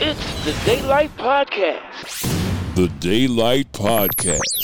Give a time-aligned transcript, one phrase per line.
[0.00, 2.20] It's the Daylight Podcast
[2.74, 4.60] The Daylight Podcast.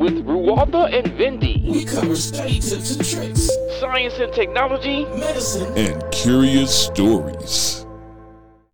[0.00, 1.52] with Ruwalda and Vindy.
[1.66, 3.44] We cover study tips and tricks,
[3.80, 4.96] Science and technology.
[5.22, 7.56] medicine, and curious stories.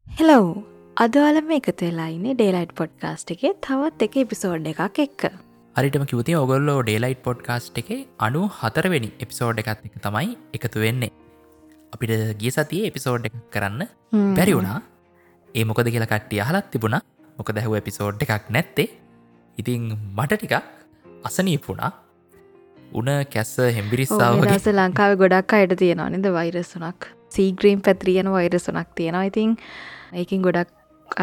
[0.06, 0.38] Hello
[0.96, 5.22] අදවාලම එකතු වෙලා ඉන්නේ daylight podcast එකේ තවත් එක episode එකක් එක්ක
[5.77, 7.90] අරිටම කිවති ඔගොල්ලෝ daylight podcast එක
[8.29, 11.12] අනු හතරවෙනි එපිසෝඩ් එකත් එක තමයි එකතු වෙන්නේ
[11.93, 13.84] අපිට ගිය සතියේ එපිසෝඩ් එක කරන්න
[14.38, 14.79] බැරි වුණා
[15.55, 17.02] ඒ මොකද කියලා කට්ටිය අහලත් තිබුණා.
[17.38, 18.88] මොක දැහුව එපිසෝඩ් එකක් නැත්තේ.
[19.59, 19.83] ඉතිං
[20.16, 20.55] මට ටිකක්
[21.29, 21.91] අසනීපුුණා
[22.93, 26.29] උන කැස්ස හෙම්බිරිස්සාාවගේ දස ලංකාව ගොඩක් අයට තියෙනවා නිද?
[26.38, 29.27] වෛරසුනක් සීග්‍රීම් පැත්‍රියන වෛරසුනක් තියෙනවා.
[29.30, 29.57] ඉතින්
[30.20, 30.70] ඒකින් ගොඩක්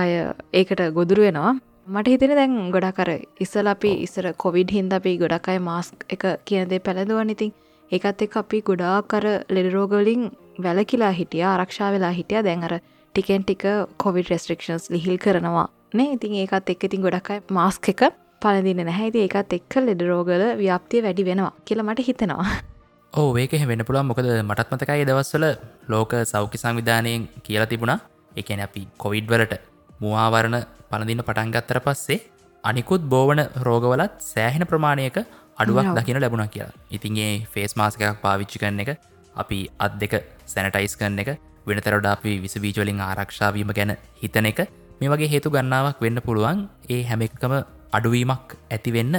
[0.02, 0.12] අය
[0.54, 1.56] ඒකට ගොදුරු වෙනවා.
[1.88, 3.12] මට හිතෙන දැන් ගොඩක් කර
[3.46, 7.52] ඉස්සල අපි ඉස්සර කොවිඩ් හින්ද අපි ගොඩක් අය මාස්ක් එක කියනදේ පැළඳුවන් ඉතින්
[7.92, 10.30] ඒකත් එක් අපි ගොඩා කර ලෙඩරෝගලින්
[10.66, 12.44] වැලකිලා හිටිය ආරක්ෂා වෙලා හිටිය.
[12.48, 12.76] දැන් අර
[13.16, 13.64] ටිකෙන් ටික
[13.98, 15.68] කොවිඩ් රෙස්ට්‍රක්ෂන්ස් ලිහිල් කරනවා.
[15.94, 18.02] නේ ඉතින් ඒකත් එක් ඉතින් ගොඩක් අය මාස්ක් එක
[18.42, 22.46] පලදින්න නැහැති ඒකත් එක්ක ලෙඩරෝගල ව්‍යාප්තිය වැඩි වෙනවා කියල මට හිතෙනවා.
[23.20, 25.46] ඕ ඒක වෙන පුළන් මොකද මටත් මතකයි දවස්වල
[25.88, 28.00] ලෝක සෞඛ්‍ය සංවිධානයෙන් කියලා තිබුණා.
[28.36, 29.60] එකන අපි කොවිඩ් වලට
[30.02, 30.60] මවාවරණ
[30.92, 32.20] පලදින්න පටන්ගත්තර පස්සේ
[32.64, 35.20] අනිකුත් බෝවන රෝගවලත් සෑහෙන ප්‍රමාණයක
[35.58, 35.94] අඩුවක්.
[35.98, 36.74] දකින ලැබුණ කියලා.
[36.92, 38.92] ඉතින්ගේ ෆේස් මාසකයක් පාවිච්චි කරන එක
[39.36, 40.14] අපි අත් දෙක
[40.46, 41.30] සැනටයිස් කරන එක
[41.70, 44.60] වෙනතරට අපි විසබීජවලින් ආරක්ෂාවීම ගැන හිතන එක
[45.00, 46.58] මේ වගේ හේතු ගන්නාවක් වෙන්න පුළුවන්.
[46.90, 47.54] ඒ හැම එකම
[47.92, 49.16] අඩුවීමක් ඇතිවෙන්න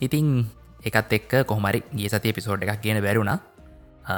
[0.00, 0.26] ඉතිං
[0.84, 3.38] එකත් එක්ක කොහමරි ගේ සති පිසෝඩ් එකක් කියන බැරුණා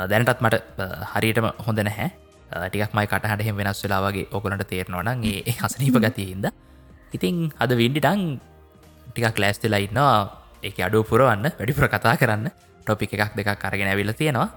[0.09, 2.09] දැනටත් මට අ, හරියටම හොඳ නැහැ.
[2.51, 6.47] අ, ටිකක් මයි කටහට එහෙම වෙනස් වෙලා වගේ ඔකොලට තේරනවන ඒ හසනීප ගතියහින්ද
[7.13, 8.23] ඉතිං අද වින්ඩිටං
[9.09, 10.19] ටිකක් ලෑස්තිලා ඉන්නවා.
[10.63, 12.49] එක අඩු පුරුවන්න වැඩිපුර කතා කරන්න.
[12.81, 14.49] ටොපි එකක් දෙකක් අරගෙන ඇවිල තියෙනවා.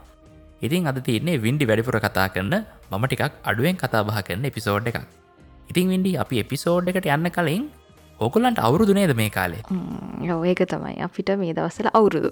[0.62, 2.56] ඉතින් අද තියන්නේ වින්ඩි වැඩිපුර කතා කරන්න
[2.92, 5.04] මම ටිකක් අඩුවෙන් කතා බහ කරන එපිසෝඩ් එකක්.
[5.70, 7.64] ඉතින් වින්ඩි අපි එපිසෝඩ් එකට යන්න කලින්
[8.22, 9.62] ඕකුලන්ට අවුරුදු නේද මේ කාලේ?
[10.46, 10.96] ඒක තමයි.
[11.02, 12.30] අපිට මේ දවස්සල අවුරුදු.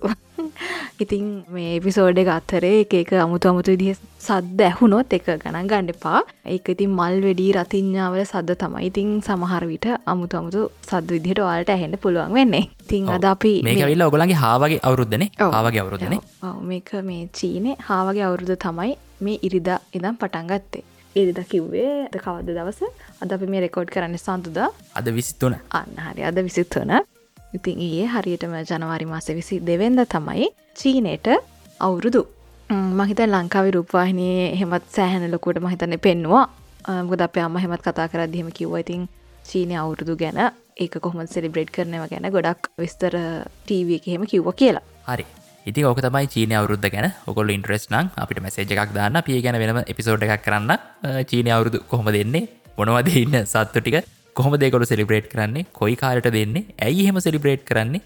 [1.02, 6.22] ඉතින් මේ පිසෝඩ් එක අත්තරේ එක එක අමුතු අමුතු විදිහ සද්ද ඇහුණොත් එක ගණන් ගණ්ඩපා
[6.46, 8.86] ඒක ඉතින් මල් වෙඩී රතිඥාවල සද්ද තමයි.
[8.86, 12.70] ඉතින් සමහර විට අමුතු අමුතු සද්ද විදිහට වාලට ඇහෙන්ට පුළුවන් වෙන්නේ.
[12.90, 15.30] තින් අද අපි මේ- විල්ල ඔගලන්ගේ හාවගේ අවුරුද්ධනේ.
[15.40, 16.20] ආවගේ අවුරුද්ධනේ
[16.62, 20.48] මේක මේ චීනේ හාවගේ අවුරුදු තමයි මේ ඉරිදා ඉදම් පටන්
[21.20, 22.80] ඉරිද කිව්වේ ද කවද දවස?
[23.22, 24.58] අද අපි මේ රෙකෝඩ් කරන්න සන්තුද
[25.00, 26.22] අද විසිත්තුන අන්න හරි.
[26.30, 26.92] අද විසිත්වන
[27.58, 30.48] ඉතින් ඒ හරියටම ජනවාරි මාස විසි දෙවෙන්ද තමයි
[30.80, 31.28] චීනයට
[31.88, 32.22] අවුරුදු.
[33.00, 36.46] මහිත ලංකාවි රූපවාහිනයේ හෙමත් සෑහැන ලොකුට මහිතන්න පෙන්නවා.
[37.10, 38.76] ගොද අප අම හෙමත් කතා කර දහෙම කිව්ව.
[38.84, 39.08] ඉතින්
[39.50, 40.40] චීනය අවුරුදු ගැන
[40.84, 43.16] ඒක කොහොම සෙලිබ්‍රේඩ් කරනව ගැන ගොඩක් විස්තර
[43.66, 44.86] ටීව එක හෙම කිව්ව කියලා.
[45.10, 45.26] හරි
[45.70, 49.18] ඉති ඕක තමයි චීනය අවුරුද්ධ ගැන ඔකොල් ඉන්ට්‍රෙස් නම් අපිට මැසේජ එකක් දාන්න.
[49.28, 50.74] පිය ගැන වෙනම එපිසෝඩ් එකක් කරන්න.
[51.30, 52.44] චීනය අවුරුදු කොහොම දෙන්නේ
[52.78, 54.06] මොනවද ඉන්න සත්තු ටික?
[54.36, 55.66] කොහොම දෙකොල සෙලිබ්‍රේට් කරන්නේ?
[55.74, 58.02] කොයි කාලට දෙන්නේ ඇයි හෙම සෙලිබ්‍රේට් කරන්නේ?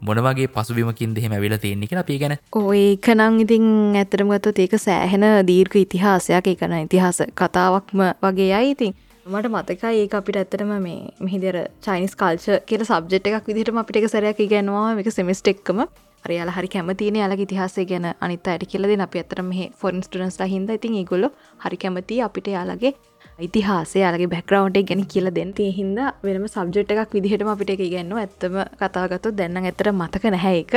[0.00, 3.64] මොනවගේ පසුබිමකින් දෙහෙම වෙලා තියෙන්නේ කියලා අපි ගැන ඔය කනං ඉතින්
[4.02, 6.46] ඇතරම ගත්තොත් ඒක සෑහෙන දීර්ඝ ඉතිහාසයක්.
[6.52, 8.70] එකන ඉතිහාස කතාවක්ම වගේ අයි.
[8.76, 8.94] ඉතින්
[9.26, 14.08] මට මතකයි ඒ අපිට ඇත්තරම මේ මෙහිදර චයිනිස් කල්ච කියල සබ්ජෙට් එකක් විදිහට අපිට එක
[14.14, 15.82] සැරයක් ඉගැනවා එක සෙමිස්ටෙක්කම
[16.24, 20.70] අරයාල හරි කැමතින යාලගේ ඉතිහාසය ගැන අනිත් අයට කියලද අපි අතර මේ ෆොරන් ස්ටනස්ලා හිද
[20.70, 21.26] ඉතින් ඒගොල්ල
[21.60, 22.92] හරි කැමති අපිට යාලගේ
[23.40, 25.52] ඉතිහාසේ යාලගේ බැක්රවන්ට් ගැන කියල දෙන්න.
[25.52, 30.60] තිය හින්ද වෙනම සබ්ජෙට් එකක් විදිහටම අපිට එක ගැන්න ඇත්තම කතාගත්තු දෙන්න ඇතර මතක නැහැ
[30.60, 30.74] එක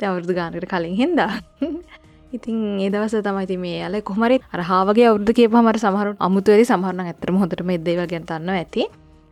[0.00, 1.32] තැවුරුදු ගානකට කලින් හින්දා.
[2.36, 8.04] ඉතින් ඒදවස තමයි මේ යාල කොමරි අරහාවගේ අවුදු කියපහමට සමහරු අමුතුවරි සමහරන ඇතරම හොඳටම එදේව
[8.06, 8.84] ගැතන්න ඇති.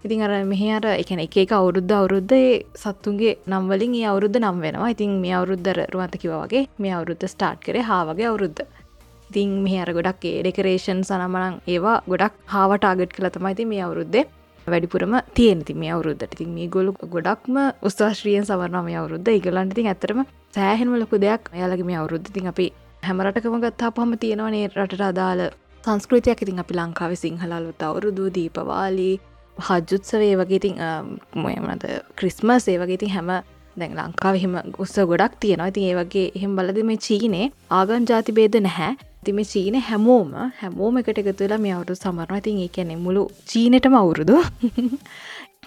[0.04, 4.58] ඉතින් අර මෙහ අර එකන එක එක අවුරුද්ධ අවුරුද්ධ ඒ සත්තුන්ගේ නම්වලින් ඒ අවුරුද්ධ නම්
[4.64, 4.90] වෙනවා.
[4.94, 8.62] ඉතින් මේ අවුරුද්ධර රුවන්තකිව වගේ මේ අවුරුද්ධ ස්ටාර්ට් කරේ හාවගේ අවුරුද්ධ
[9.30, 14.24] ඉතින් මෙහ අර ගොඩක් ඒ ඩෙකරේෂන් සනමනං ඒවා ගොඩක් හාවට ආගට් කළ තමයිති මේ අවුරුද්දේ
[14.66, 17.56] වැඩිපුරම තියෙනති මේ අවුරුද්ධට ඉතින් මේ ගොලු ගොඩක්ම
[17.88, 20.20] උස්ථාශ්‍රියෙන් සවරන මේ අවුරුද්ධ ඉගලන්ට ඉතින් ඇතරම
[20.56, 21.42] සෑහෙන්ම ලොකු දෙයක්.
[21.56, 22.66] එයාලගේ මේ අවුරුද්ධ තින් අපි
[23.02, 24.66] හැමරටකම ගත්තා පහම තියෙනවනේ.
[24.68, 25.42] රටට අදාළ
[25.84, 26.42] සංස්කෘතියක්.
[26.42, 29.14] ඉතින් අපි ලංකාව සිංහලලුත් අවුරුදු දීපවාලී
[29.58, 30.74] හජ්ජුත්සවේ වගේ ඉතින්
[31.34, 31.84] මොයමනද
[32.18, 33.30] ක්‍රිස්මස් ඒ වගේ ඉතින් හැම
[33.76, 35.68] දැන් ලංකාව එහෙම උස්ස ගොඩක් තියෙනවා.
[35.72, 38.92] ඉතින් ඒ වගේ එහෙම බලද මේ චීනේ ආගම් ජාති බේද නැහැ.
[39.24, 42.40] ති මේ චීන හැමෝම හැමෝම එකට එකතු වෙලා මේ අවුරුදු සමරනවා.
[42.42, 43.22] ඉතින් ඒ කියන්නේ මුළු
[43.52, 44.36] චීනටම අවුරුදු.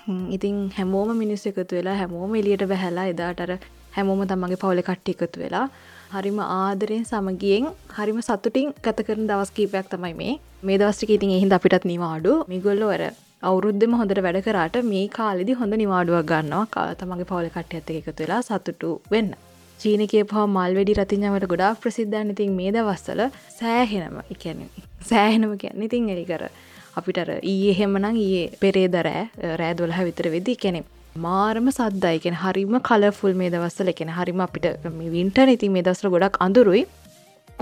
[0.05, 3.53] හ්ම්, ඉතින් හැමෝම මිනිස් එකතු වෙලා හැමෝම එලියට බැහැලා එදාටර
[3.97, 5.65] හැමෝම තමන්ගේ පවුල කට්ටි එකතු වෙලා
[6.13, 7.65] හරිම ආදරයෙන් සමගියෙන්
[7.97, 10.35] හරිම සතුටින් ගත කරන දවස් කීපයක් තමයි මේ.
[10.63, 12.35] මේ දවස්ටික ඉතින් එහින්ද අපිටත් නිවාඩු.
[12.53, 13.03] මිගොල්ලෝ අර
[13.43, 16.65] අවුරුද්ධම හොඳට වැඩ කරාට මේ කාලෙදි හොඳ නිවාඩුවක් ගන්නවා.
[16.65, 19.33] කා- තමන්ගේ පවුල කට්ටිය ඇත්ත එකතු වෙලා සතුටු වෙන්න.
[19.79, 23.21] චීනකය පහ මල් වැඩි රතිඥාවට ගොඩාක් ප්‍රසිද්ධන්න ඉතින් මේ දවස්සල
[23.59, 24.69] සෑහෙනම එකැන
[25.09, 26.49] සෑහෙනම කියන්න ඉතින් එලිකර
[26.95, 30.83] අපිට අර ඊයේ එහෙමනං ඒ පෙරේද රෑ රෑදොලහ විතර වෙදි කෙනෙ
[31.17, 32.19] මාරම සද්දයි.
[32.19, 36.85] කෙන හරිම කලෆුල් මේ දවස්සල කෙන හරිම අපිට වින්ට ඉති මේ දස්ර ගොඩක් අඳුරුයි.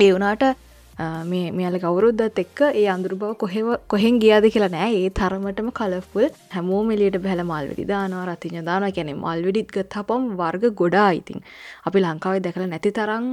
[0.01, 0.66] ඒ වනාට මේ
[0.99, 4.93] මෙයාල ගෞරුද්දත් එක්ක ඒ අඳුරු බව කොහෙව කොහෙන් ගියාද කියලා නෑ.
[5.03, 10.65] ඒ තරමටම කලෆුල් හැමෝ මෙලියට බැල මල්විඩි දානවා රතිඥ දාන කැනෙ මල්විඩිත් ගත් හපම් වර්ග
[10.81, 11.39] ගොඩා ඉතින්.
[11.87, 13.27] අපි ලංකාවේ දැකල නැති තරං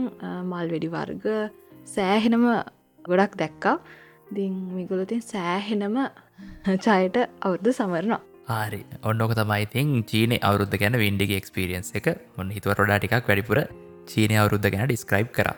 [0.52, 1.24] මල්වෙඩි වර්ග
[1.96, 2.46] සෑහෙනම
[3.08, 3.76] ගොඩක් දැක්කා.
[4.36, 5.98] දිං මිගුලතින් සෑහෙනම
[6.84, 7.16] චයට
[7.46, 8.22] අවුද්ධ සමරනවා.
[8.58, 8.80] ආරි
[9.10, 12.08] ඔන්නෝක තමයිතින් චීනය අවුද්ධ ගැන වින්ඩිගේ එක්ස්පිරියන්ස් එක.
[12.36, 13.60] මොන්න හිතුව රොඩා ටිකක් වැඩිපුර
[14.12, 15.48] චීනය අවුද්ධ ගැන ඩිස්ක්‍රයිබ් කර.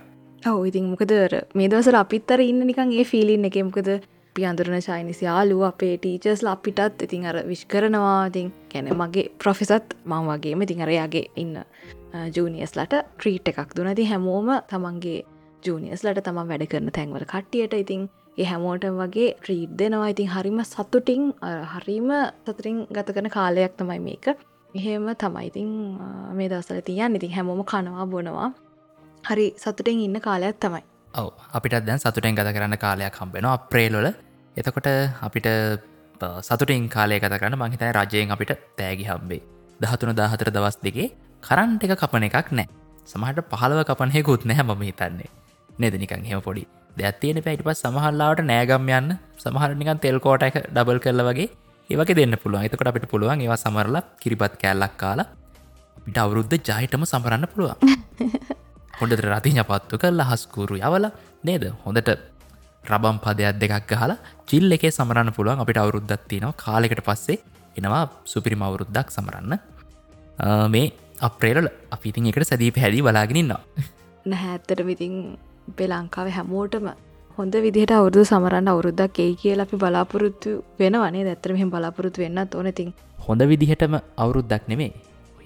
[0.46, 1.12] ඔව ඉතින් මොකද
[1.54, 3.88] මේ දවසර අපිත්තර ඉන්න නිකන් ඒ ෆිලින් එක මොකද
[4.37, 8.26] පියන්දුරන චයිනිසි යාලු අපේ ටීචර්ස් අපිටත් ඉතින් අර විශ් කරනවා.
[8.31, 11.56] ඉතින් ගැන මගේ ප්‍රොෆෙසත් මං වගේම ඉතින් අරයාගේ ඉන්න
[12.37, 15.25] ජූනියස්ලට ට්‍රීට් එකක් දුනති හැමෝම තමන්ගේ
[15.64, 18.02] ජූනියස්ලට තම වැඩ කරන තැන්වල කට්ටියට ඉතින්
[18.38, 20.12] ඒ හැමෝට වගේ ට්‍රීට් දෙනවා.
[20.14, 21.32] ඉතින් හරිම සතුටිං
[21.72, 22.12] හරිම
[22.44, 24.26] සතුරින් ගත කරන කාලයක් තමයි මේක.
[24.75, 25.72] එහෙම තමයිඉතින්
[26.37, 28.52] මේ දවසල තියන් ඉතින් හැමෝම කනවා බොනවා.
[29.26, 30.82] හරි සතුටෙන් ඉන්න කාලයක් තමයි.
[31.14, 31.31] ඔව.
[31.52, 34.06] අපිට දැන් සතුටෙන් ගත කරන්න කාලයක් හම්බෙනවා අප්‍රේලොල
[34.56, 34.88] එතකොට
[35.20, 35.49] අපිට
[36.40, 39.43] සතුටින් කාලය ගත කරන්න මහිතයි රජයෙන් අපිට තෑගි හම්බේ
[39.81, 41.08] දහතුන දාහතර දවස් දෙගේ
[41.43, 42.69] කරන්ට එක කපන එකක් නෑ.
[43.05, 45.31] සමහට පහලව කපනයකුත් නැහැ මම හිතන්නේ.
[45.70, 51.49] නෙදනිකං හෙම පොඩි දැත්තියෙන පැටි පස් සමහල්ලාවට නෑගම් යන්න සමහරනිකන් තෙල්කෝට එක ඩබල් කරල වගේ
[51.90, 52.64] ඒවක දෙන්න පුළුවන්.
[52.67, 55.29] එතකට අපිට පුළුවන් ඒවා සමරලා කිරිපත් කෑල්ලක් කාලා
[56.05, 57.76] පිට අවුරුද්ධ ජයටම සමරන්න පුළුවන්
[59.00, 61.06] හොඳට රතිඥ පත්තු කල් හස්කූරු යවල
[61.44, 61.64] නේද?
[61.84, 62.10] හොඳට
[62.84, 65.62] රබම් පදයක් දෙකක් ගහලා චිල් එකේ සමරන්න පුළුවන්.
[65.62, 66.60] අපිට අවුරුද්දත් තියෙනවා.
[66.64, 67.38] කාලෙකට පස්සේ
[67.76, 69.58] එනවා සුපිරිම අවුරුද්දක් සමරන්න.
[70.69, 73.60] මේ අප්‍රේල අපිතින් එකට සැදී පැහැදිී බලාගෙනන්නවා
[74.26, 75.14] නැහැත්තට විතින්
[75.70, 76.88] අපේ ලංකාව හැමෝටම
[77.38, 80.50] හොඳ විදිහට අවුරදු සමරන්න අවුරුද්දක් ඒ කියල අපි බලාපොරොත්තු
[80.81, 82.93] වෙනවනේ දැත්තරම මෙහම බලාපොරොත්තු වෙන්න ඕනතින්
[83.28, 84.93] හොඳ විදිහටම අවුරුද්දක් නෙමේ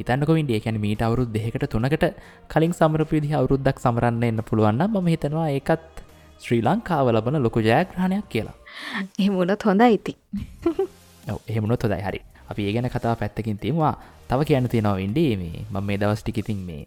[0.00, 2.06] හිතන්නක විඩිය කැන මීට අවුරුද් දෙකට තුනකට
[2.48, 6.00] කලින් සමරපවිදි අවුරුද්දක් සමරන්න එන්න පුළුවන්න ම හිතනවා ඒකත්
[6.40, 8.56] ශ්‍රී ලංකාව ලබන ලොකු ජයග්‍රහණයක් කියලා.
[9.18, 10.14] එහෙමුණත් හොඳ ඉති
[11.46, 12.20] එහෙමුණොත් හොදයි හරි.
[12.50, 13.94] අපි ඒ ගැන කතා පැත්තකින් තිවා
[14.28, 15.64] තව කියන්න තියෙනවා ඉන්ඩේ මේ.
[15.64, 16.82] මම මේ දවස්ටිකිතින් මේ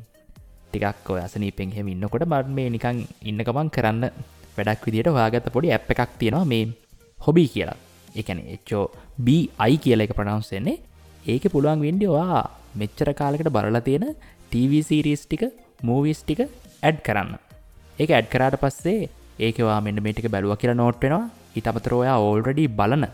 [0.69, 4.03] ටිකක් ඔය අසනීපෙන් හෙම ඉන්නකොට මට මේ නිකං ඉන්නකමන් කරන්න
[4.57, 6.63] වැඩක් විදිට වාගත පොඩි ඇ් එකක් තියෙනවා මේ
[7.19, 7.79] හොබී කියලා.
[8.15, 8.85] එකන එච්චෝ
[9.19, 10.77] බයි කියල එක ප්‍රනවන්සෙන්නේ
[11.25, 12.39] ඒක පුළුවන් වින්ඩියවා
[12.75, 14.05] මෙච්චර කාලකට බලලා තියෙන
[14.51, 15.43] TVසිරිස් ටික
[15.81, 16.41] මූවිස් ටික
[16.83, 17.37] ඇඩ් කරන්න.
[17.99, 19.09] ඒක ඇඩ් කරාට පස්සේ
[19.39, 21.29] ඒකවා මෙන්න මේටික බැලුව කියලා නෝට් වෙනවා.
[21.55, 23.05] ඉට අමතරෝයා ඕල්රඩි බලන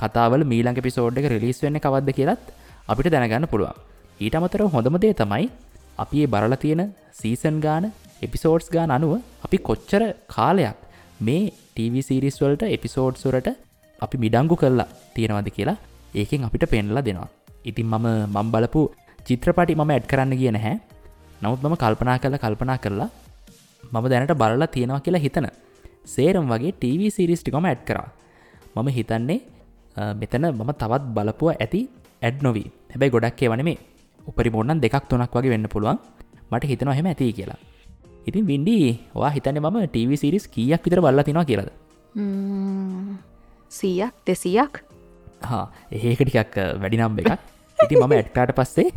[0.00, 2.46] කතාවල මීලංග පිසෝඩ් එක රිලිස් වෙන්න කවද්ද කියලත්
[2.88, 3.76] අපිට දැනගන්න පුළුවන්.
[4.20, 5.50] ඊට අමතර හොඳමදේ තමයි
[5.98, 6.82] අපි ඒ බරල තියෙන
[7.12, 9.12] සීසන් ගාන එපිසෝඩ්ස් ගාන අනුව
[9.44, 10.80] අපි කොච්චර කාලයක්
[11.20, 13.48] මේ TVසිරිස් වලට එපිසෝඩ්ස්වරට
[13.98, 15.78] අපි මිඩංගු කරලා තියෙනවද කියලා
[16.14, 17.28] ඒකෙන් අපිට පෙන්ලා දෙනවා.
[17.64, 18.80] ඉතින් මම මම් බලපු
[19.26, 20.76] චිත්‍රපටි මම ඇඩ් කරන්න කිය නැහැ.
[21.42, 23.10] නමුත් මම කල්පනා කරල කල්පනා කරලා
[23.92, 25.46] මම දැනට බලලා තියෙනවා කියලා හිතන
[26.14, 28.08] සේරම් වගේ TV සිරිස්ටිකොම ඇඩ් කරා.
[28.76, 29.40] මම හිතන්නේ
[30.20, 31.80] මෙතන මම තවත් බලපුව ඇති
[32.22, 32.68] ඇඩ් නොවී.
[32.92, 33.78] හැබැයි ගොඩක් ඒවන මේ
[34.30, 35.98] උපරි මොන්නන් දෙකක් තුනක් වගේ වෙන්න පුළුවන්.
[36.50, 37.60] මට හිතනවා හෙම ඇති කියලා.
[38.28, 38.76] ඉතින් වින්ඩි
[39.14, 41.70] වා හිතන්න මම TV සිරිස් කියක් විතර බල්ල තිනවා කියලද?
[43.78, 44.72] සීයක් දෙසීයක්?
[44.74, 44.89] හා
[45.92, 47.38] ඒක ටිකක් වැඩිනම් එකක්.
[47.78, 48.88] ඉති මම ඇට්කාට පස්සේ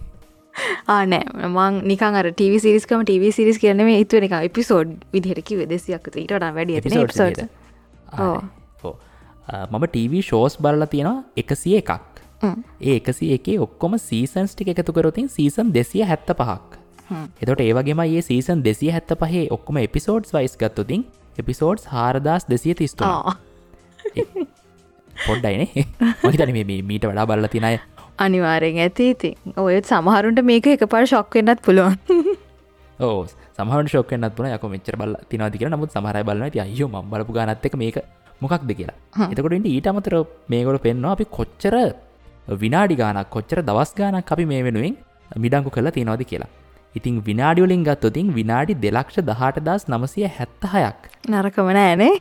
[0.87, 6.33] ආනෑ මං නිකන් ටව සිරිස්කම ටව සිරිස් කියන මේ හිතුව එක එපිසෝඩ් විදිහටකි වෙදෙසියක් ඊට
[6.49, 6.79] වැඩි
[9.71, 12.13] මම TV ෂෝස් බලලා තියෙනවා එකසිය එකක්.
[12.81, 16.79] ඒ එකසි එකේ ඔක්කොම සීසන්ස් ටික එකතු කරොතින් සීසන් දෙසිය හැත්ත පහක්
[17.41, 21.05] එතොට ඒවගේම ඒ සීසන් දෙසිය හැත්ත පහේ ඔක්කොම එපිසෝඩ්ස් වයිස් ගත්තුතින්
[21.37, 23.35] එපිසෝඩ්ස් හාරදස් දෙසිය තිස්තුවා
[25.27, 25.85] පොඩ්ඩයිනේ
[26.23, 27.75] මහිතන මේ මීට වඩා බල්ල තිනය
[28.17, 29.09] අනිවාරෙන් ඇති.
[29.09, 31.97] ඉති ඔයත් සමහරුන්ට මේක එක පර ශොක් වෙන්නත් පුළුවන්.
[32.99, 33.25] ඕ
[33.57, 37.75] සමහට ශෝකනත් පුන යක මෙච්චර බල තිනවාතික නමුත් සමහරයි බලන්න ති අයෝ ම බලපු ගනත්තක
[37.75, 37.97] මේක
[38.41, 38.97] මොකක්ද කියලා.
[39.31, 40.15] එතකොට ඊට අමතර
[40.47, 41.75] මේගොල පෙන්වා අපි කොච්චර
[42.63, 44.97] විනාඩි ගානක් කොච්චර දවස් ගානක් අපි මේ වෙනුවෙන්
[45.35, 46.51] මිඩංගු කළ තියෙනවාද කියලා.
[46.95, 50.99] ඉතින් විනාඩියලින් ගත්තොතින් විනාඩි දෙලක්ෂ දහට දස් නමසය හැත්තහයක්.
[51.29, 52.13] නරකමන ඇනේ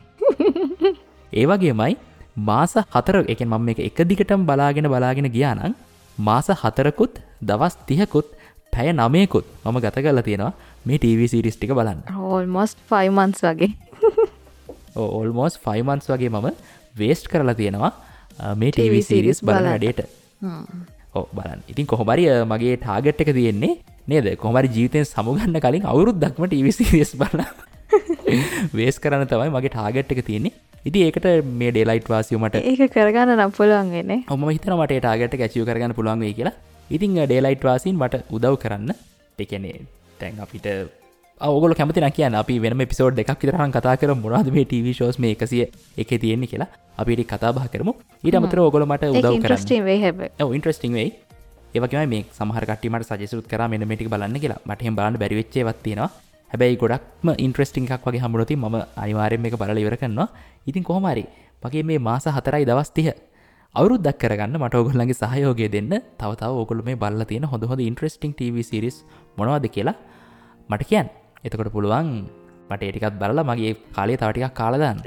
[1.41, 1.93] ඒවගේමයි
[2.35, 5.75] මාස හතර එක මම එක එක දිගටම බලාගෙන බලාගෙන ගියානං
[6.17, 8.25] මාස හතරකුත් දවස් තියකුත්
[8.73, 10.53] පැය නමයකුත් මම ගත කල තියෙනවා
[10.85, 12.01] මේ TV සිරිස්ටික බලන්න.
[12.11, 13.69] ඕල්මොස්් ෆයිමන්ස් වගේ.
[14.95, 16.49] ඕල්මෝස් ෆයිමන්ස් වගේ මම
[16.95, 17.91] වේස්ට් කරලා තියෙනවා
[18.55, 20.09] මේ TV සිරිස් බලන වැඩේට.
[21.13, 21.61] ඕ බලන්න.
[21.69, 24.27] ඉතින් කොහොමරිය මගේ ටාගට් එක තියෙන්නේ නේද?
[24.37, 27.45] කොමරි ජීතයෙන් සමුගන්න කලින් අවුරුත් දක්ම ටවිසිස් බල
[28.79, 30.53] වේස් කරන්න තමයි මගේ ටාගට් එක තියෙන්නේ.
[30.89, 31.27] ඉති ඒකට
[31.59, 36.55] මේ ඩේලයිට් වාසියමට ඒක කරගන්න නම් පුළුවන්ගෙන ඔම හිතන මට ටාගට කැචිය කරගන්න පුළුවන්ගේ කියලා.
[36.89, 38.91] ඉතිං ඩේලයිට් වාසින් මට උදව් කරන්න.
[39.39, 39.79] එකනේ
[40.19, 40.67] තැන් අපිට
[41.41, 45.35] ඔගල කැමති කියන අපි වෙන පිසෝඩ් එකක් විතරහන් කතා කර මොනාද මේ ටව ශෝස් මේ
[45.35, 45.63] එකසිය
[45.97, 46.69] එක තියෙන්නේ කියලා.
[46.97, 47.93] අපිට කතා බහ කරමු.
[48.23, 49.39] ඊට අමතර ඔගොල මට උදව් කරන්න.
[50.57, 51.09] ඉන්ට්‍රස්ටිං වෙයි
[51.75, 54.61] ඒවගේ මේ සමහරකටීමට සජසුත් කර මෙ මටික් බලන්න කියලා.
[54.65, 56.09] මටහෙම බලන්න බැරිවෙච්චේවත්තියෙනවා
[56.53, 60.27] හැබැයි ගොඩක්ම ඉන්ට්‍රස්ටිං එකක් වගේ හමුණති ම අනිවාරයෙන් එක බලල ඉවර කරනවා.
[60.69, 61.25] ඉතින් කොහොමරි
[61.63, 63.09] මගේ මේ මාස හතරයි දවස්තිය
[63.75, 65.93] අවුරුද්දක් කරගන්න මට ඔගොල්ලගේ සහයෝගය දෙන්න.
[66.13, 69.01] තවතාව ඔගොල මේ බල්ල තියෙන හොඳ හොඳ ඉන්ට්‍රස්ටිං TV සිරිස්
[69.37, 69.97] මොනවද කියලා
[70.69, 71.09] මට කියන්
[71.43, 72.29] එතකොට පුළුවන්
[72.69, 75.01] මට ඒටිකත් බලලා මගේ කාලය තවටිකක් කාලදන්න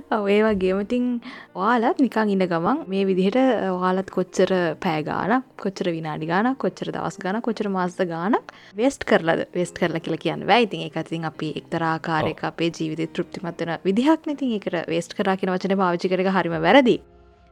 [0.34, 1.06] ඒ වගේමතින්
[1.54, 3.38] වාලත් නිකං ඉන්න ගමන් මේ විදිහට
[3.80, 4.52] වාලත් කොච්චර
[4.84, 9.46] පෑගාන කොච්චර විනාඩි ගාන කොච්චර දවස් ගාන කොච්චර මාස ගානක් වෙස්ට් කරලද?
[9.54, 15.16] වෙස්ට කරලා කියලා කියන්න වැයිතින් එකතින් අපි එක්තරාකාරයක අපේ ජීවිත තෘප්තිමත්වන විදිහක් නතින් එකට වෙස්ට්
[15.18, 16.96] කරා කියන වචන පාවිචි කරක හරිම වැරදි.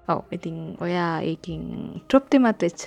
[0.08, 1.64] ඔව ඉතින් ඔයා ඒකින්
[2.08, 2.84] තෘප්තිමත් වෙච්ච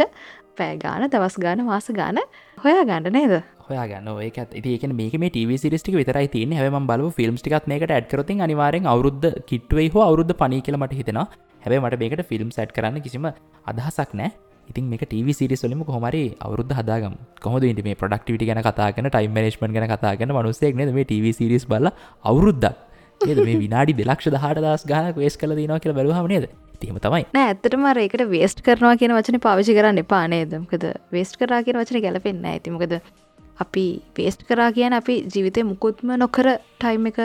[0.57, 2.21] පෑගාන දවස් ගාන මාස ගාන
[2.63, 3.35] හොයා ගණඩ නේද
[3.71, 4.11] හොයාගන්න.
[4.27, 8.91] ඒකත් ඒක මේක මේ ටව සිරිස්ටික විතරයි තියන හැම බල ෆිල්ම් ටිකත් මේකට ඇඩ්කරති අනිවාරෙන්
[8.93, 11.27] අවරුද්ධ කිට්වේ හෝ අවරුද්ධ පනි කියලමට හිතෙනවා.
[11.63, 13.27] හැබයි මට මේකට ෆිල්ම් සැට් කරන්න කිසිම
[13.71, 14.31] අදහසක් නෑ
[14.69, 17.15] ඉතින් මේ ටව සිරිස් වලම කොහමරි අවරුද්ධ හදාගම්.
[17.45, 21.65] කොහොද ඉට මේ ප්‍රඩක්ටිවිට ගැන කතාගන ටයිම් මනේශ්මන් ගැන කතාගන මනුස්සෙක් නෙද මේ ටව සිරිස්
[21.73, 21.91] බල
[22.31, 26.45] අවරුද්ධක් ඒද මේ විනාඩි දෙලක්ෂ දහට දස් ගානක් වේස් කල දනවා කියලා බැලුහම නේද?
[26.81, 27.25] තිීම තමයි.
[27.37, 30.85] නෑ ඇත්තටම ඒකට වේස්ට් කරනවා කියන වචන පාවිචි කරන්න එපා නේදමකද
[31.15, 32.95] වේස්ට් කරා කියන වචන ගැලපෙන්න්න ඇතිමකද
[33.61, 37.19] අපි පේස්ට් කරා කියන අපි ජීවිතය මුකුත්ම නොකර ටයිම් එක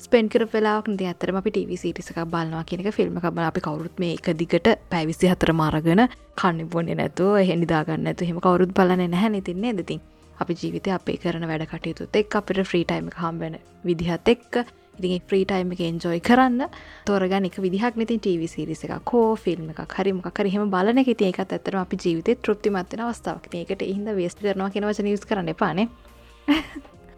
[0.00, 4.28] ස්පෙන්කර වෙලාක් ද ඇතරම අපි ටව සිටිසක බලනවා කියනක ෆිල්ම් කබල අපි කවරුත් මේ එක
[4.34, 6.02] දිගට පැවිසි හතර මාරගෙන
[6.36, 10.00] කන්න බොන්න නැතුව හෙනිදාගන්න ඇතු හෙම කවරුත් බලන නැහැ නිතින්නේ දෙතින්
[10.38, 14.62] අපි ජීවිත අපේ කරන වැඩ කටයුතු එක් අපිට ෆ්‍රී ටයිම හම්බෙන විදිහත් එක්ක
[14.98, 16.66] ඉතින් ෆ්‍රී ටයිම් එක එන්ජොයි කරන්න.
[17.06, 21.10] තොරගන එක විදිහක් නති ටව සිරිස එක කෝ ෆිල්ම් එක හරිමක් කරහෙම බලන එක.
[21.14, 23.48] තියක ඇතර අපි ජීවිත තෘප්තිමත්වන අවස්ථාවක්.
[23.54, 25.88] ඒකට හිද වේස්ට කරනවා කියෙනවච නිස් කරන්න පාන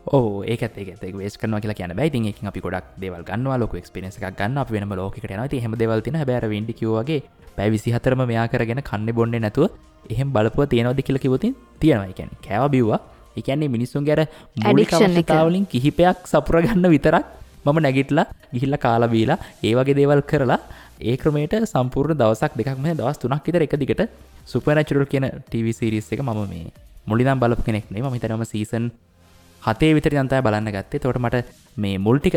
[0.06, 4.18] ඕ ඒකත් ඒකත වේස් කන කියලා කියන බැයිති එක අපි ගොඩක් දෙවල් ගන්නවා ලොක ක්ස්පිනස
[4.18, 7.22] එකක් ගන්න අප වෙනම ලෝකට න හෙම දෙවල්තින බැර ඩිකවගේ
[7.56, 9.70] පැවිසි හතරම මෙයා කරගෙන කන්න බොන්න නැතුව
[10.08, 12.08] එහෙම බලපුව තියෙනවද කියල කිවතින් තියෙනවා.
[12.08, 13.00] එකැන කෑව බිව්වා.
[13.36, 17.24] එකන්නේ මිනිස්සුන් ගැර මූලිකවලින් කිහිපයක් සපුරගන්න විතරක්
[17.64, 20.60] මම නැගිටලා ගිහිල්ල කාලබීලා ඒ වගේ දේවල් කරලා
[21.02, 24.02] ඒ ක්‍රමයට සම්පූර්ණ දවසක් දෙකක් මේ දවස් තුනක් විතර එක දිගට
[24.46, 26.66] සුපනැචුරල් කියන ටව සිරිස් එක මම මේ
[27.06, 28.86] මුලිනම් බලපු කෙනෙක්නේ ම හිතනම සීසන්
[29.62, 31.00] හතේ විතර ජනතය බලන්න ගත්තේ.
[31.00, 31.44] තොට මට
[31.76, 32.36] මේ මුල්ටික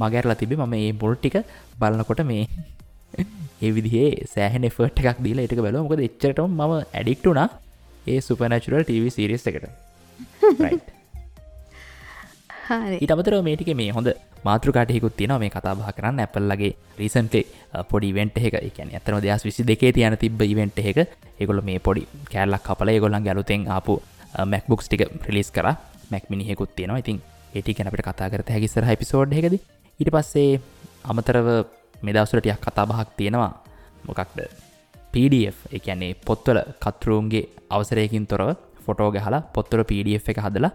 [0.00, 1.36] මගැරලා තිබේ මම ඒ මුල්ටික
[1.78, 2.44] බලනකොට මේ
[3.62, 7.48] ඒ විදිහේ සෑහන එෆර්ට් එකක් දීලා එටක බැල මොකද එච්චරටම ම ඇඩික්ටුනා
[8.06, 9.66] ඒ සුපනැචුරල් ටව සිරිස් එකට.
[12.94, 14.08] ඊට අමතර මේටික මේ හොඳ
[14.44, 17.44] මාතෘකාටයකුත් තින මේ කතාබහ කරන්න ඇපල්ලගේ රීසන්ටේ
[17.90, 20.98] පොඩි වෙන්ට එක එකන ඇතන දස් විසි දෙකේ තියන තිබ ඉවෙන්ට එක
[21.38, 24.00] එකොල මේ පොඩි කෑල්ලක් කපල ගොල්ලන් ගැලුතෙන් ආපු
[24.44, 25.68] මැක්බුක්ස් ටික ප්‍රලිස් කර.
[26.10, 26.98] මැක් මිනිහෙකුත් තියෙනවා.
[26.98, 27.20] ඉතින්
[27.54, 29.54] ඒටි කැනට කතා කරත හැකිසර හිපිසෝඩ් එකද
[30.00, 30.60] ඉට පස්සේ
[31.04, 31.48] අමතරව
[32.02, 33.52] මෙදවසුරටයක් කතාබහක් තියෙනවා.
[34.06, 34.38] මොකක්ද?
[35.12, 38.48] PDF එකන්නේ පොත්වල කත්රුවන්ගේ අවසරයකින් තොරව
[38.84, 40.72] ෆොටෝ ගහලා පොත්තර PDF එක හදලා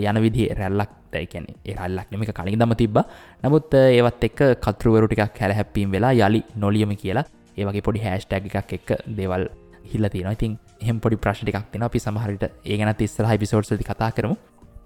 [0.00, 1.46] යන විදි රැල්ලක් දැයිකැන
[1.78, 2.98] රල්ලක් නෙමික කලින් දම තිබ
[3.42, 8.72] නමුත් ඒවත් එක් කතරුවරු ටිකක් හැල හැපීම් වෙලා යලි නොලියම කියලා ඒවගේ පොඩි හැස්ටැග එකක්
[8.72, 9.44] එක් දේවල්
[9.84, 14.36] හිල්ල තියෙන ඉතින් එහම පොඩි ප්‍රශ්ටිකක් තින අපි සමහරට ඒගන තිස්සර හිපිසෝට්සි කතා කරමු.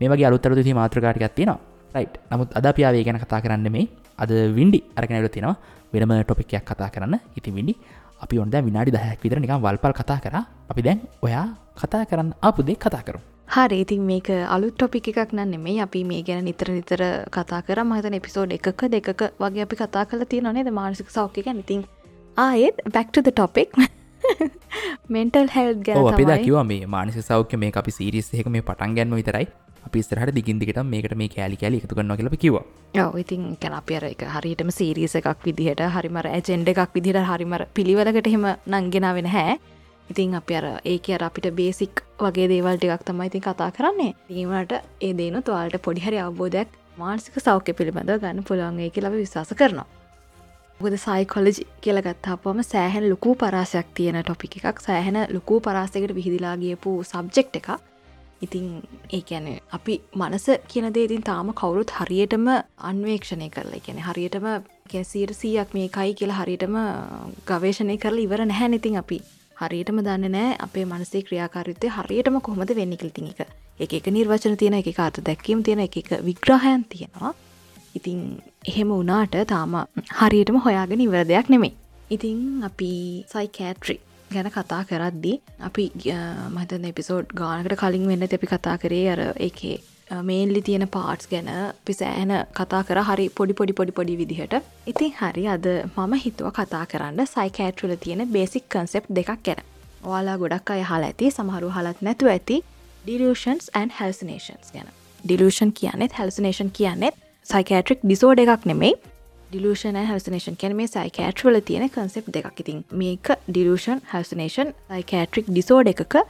[0.00, 1.58] මේ වගේ අලුත්තර ති මාත්‍රකාටිකක් තියෙනවා.
[1.94, 3.86] රයි් නමුත් අද පියාවේ ගැන කතා කරන්න මේ
[4.18, 5.56] අද වින්ඩි අරගෙනට තියෙනවා.
[5.92, 7.14] වෙනම ටොපිකයක් කතා කරන්න.
[7.36, 7.74] ඉති විඩි
[8.20, 10.34] අපි ඔොන්ද විනාඩි දහයක් විතර නිකම් වල්පල් කතා කර.
[10.70, 11.46] අපි දැන් ඔයා
[11.76, 15.80] කතා කරන්න අපපුදේ කතා කරු හරි ඉතින් මේක අලුත් ටොපික් එකක් නම් නෙමෙයි.
[15.80, 17.84] අපි මේ ගැන නිතර නිතර කතා කරා.
[17.84, 20.70] මම හිතන එපිසෝඩ් එකක දෙකක වගේ අපි කතා කරලා තියෙනවා නේද?
[20.72, 21.62] මානසික සෞඛ්‍ය ගැන.
[21.64, 21.84] ඉතින්
[22.36, 23.70] ආයෙත් back to the topic.
[25.14, 29.16] Mental health ගැන අපි දකිවා මේ මානසික සෞඛ්‍ය මේ අපි සිරිස් එක මේ පටන් ගැන්ම
[29.20, 29.46] විතරයි.
[29.86, 32.56] අපි ස්රහට දිගින්දිකට මේකට මේ කෑලි කෑලි එකතු කරන්න කියල කිව
[33.04, 37.62] ඔව ඉතින් කැන අප අර එක හරියටම සීරිස එකක් විදිහට හරිමර ඇජෙන්ඩ එකක් විදිහට හරිමර
[37.76, 39.56] පිළිවලකට හෙම නංගෙනාවෙන හැ
[40.10, 44.12] ඉතින් අපි අර ඒක අර අපිට බේසික් වගේ දේවල් ටිකක් තමයි ඉතින් කතා කරන්නේ.
[44.28, 49.88] දීමට ඒ දේනු තුවාලට පොඩිහරි අවබෝධයක් මානසික සෞඛ්‍ය පිළිබඳව ගන්න පුළුවන්ගේ කියලව විශවාස කරනවා.
[50.80, 54.80] ගොද සයිකොලජි කියලගත්තාපුවම සෑහැන ලොකූ පරාසයක් තියෙන ටොපි එකක්.
[54.80, 57.68] සෑහෙන ලොකූ පරාසකට විහිදිලා ගියපු සබ්ජෙක්් එක
[58.40, 58.82] ඉතින්
[59.12, 62.46] ඒ ඇන අපි මනස කියනදේ ඉතින් තාම කවුරුත් හරියටම
[62.80, 64.46] අන්වේක්ෂණය කරලා ගැන හරියටම
[64.92, 66.76] කැසීර සීයක් මේකයි කියලා හරියටම
[67.46, 69.18] ගවේශණය කරලා ඉවර නැහැ ඉතින් අපි.
[69.56, 70.56] හරියටම දන්න නෑ.
[70.60, 73.40] අපේ මනසේ ක්‍රියාකාරිත්තය හරියටම කොහොමද වෙන්නකිල්තින් එක
[73.80, 77.32] එක එක නිර්වචන තියෙන එක අර්ථ දැක්කීම තියෙන එක එක විග්‍රහයන් තියෙනවා.
[77.96, 78.20] ඉතින්
[78.66, 79.74] එහෙම වනාට තාම
[80.20, 81.74] හරියටම හොයාගෙන ඉවර දෙයක් නෙමේ
[82.10, 82.90] ඉතිං අපි
[83.26, 83.96] සයිකෑට්‍රි
[84.32, 85.84] ගැන කතා කරද්දි අපි
[86.50, 89.76] මතන එපිසෝඩ් ගානකට කලින් වෙන්න අපි කතා කරේ අර එකේ
[90.10, 91.48] මේල්ලි තියෙන පාට්ස් ගැන
[91.84, 93.02] පිසෑන කතා කර.
[93.02, 94.54] හරි පොඩි පොඩි පොඩි පොඩි විදිහට.
[94.86, 99.60] ඉතින් හරි අද මම හිතුව කතා කරන්න සයිකෑට්‍රල තියෙන බේසික් කන්සෙප් දෙකක් ගැන.
[100.04, 102.62] ඔයාලා ගොඩක් අය හල ඇති සමහරු හලත් නැතු ඇති.
[103.04, 104.88] ඩිලෂන්ස් ඇන් හැල්සනේෂන්ස් ගැන.
[105.24, 107.14] ඩිලෂන් කියනෙත් හැල්සනේෂන් කියන්නෙත්
[107.48, 108.94] සයිකෑට්‍රික් ඩිසෝඩ එකක් නෙමෙයි.
[109.50, 112.60] ඩිලෂන හැල්සනේෂන් කැන මේ සයිකෑට්‍රල තියෙන කන්සෙප් දෙකක්.
[112.60, 116.20] ඉතින් මේක ඩිලෂන් හැල්සනේෂන් සයිකෑට්‍රික් ඩිසෝඩ එකක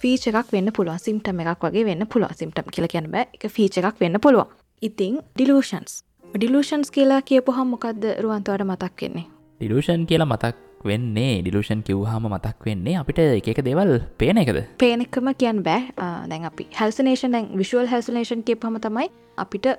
[0.00, 3.28] ෆීච එකක් වෙන්න පුළුවන් සිම්ටම එකක් වගේ වෙන්න පුළුවන් සිම්ටම් කියල කියන්න බෑ.
[3.36, 4.50] එක ෆීච එකක් වෙන්න පුළුවන්.
[4.82, 6.02] ඉතිං ඩිලූෂන්ස්
[6.34, 9.26] ඩිලූෂන්ස් කියලා කියපු හම්මොකක්ද රුවන්තුවට මතක් වෙන්නේ?
[9.60, 13.18] ඩිලූෂන් කියලා මතක් වෙන්නේ ඩිලූෂන් කිව්හම මතක් වෙන්නේ අපිට
[13.50, 14.58] එක දෙවල් පේන එකද?
[14.78, 15.82] පේනෙක්කම කියන් බෑ.
[16.30, 19.08] දැන් අපි හැල්සනේෂන් දැන් විශුවල් හැල්සනේෂන් කියපහම තමයි
[19.38, 19.70] අපිට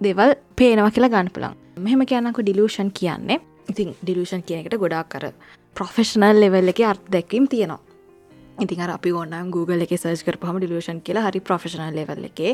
[0.00, 3.40] දෙවල් පේනවා කියලා ගන්න පුළන් මෙහෙම කියන්නක ඩිලූෂන් කියන්නේ.
[3.70, 5.32] ඉතින් ඩිලූෂන් කියනකට ගොඩක් කර
[5.76, 7.91] ප්‍රොෆෙෂනල් ලෙවල් එක අර්ථ දැක්වීම් තියෙනවා
[8.64, 12.52] ඉතින් අපි ඕනම් Google එක සර්ච් කරපහම ඩිලෂන් කියලා හරි ප්‍රෆෙෂනල් ලෙවල් එකේ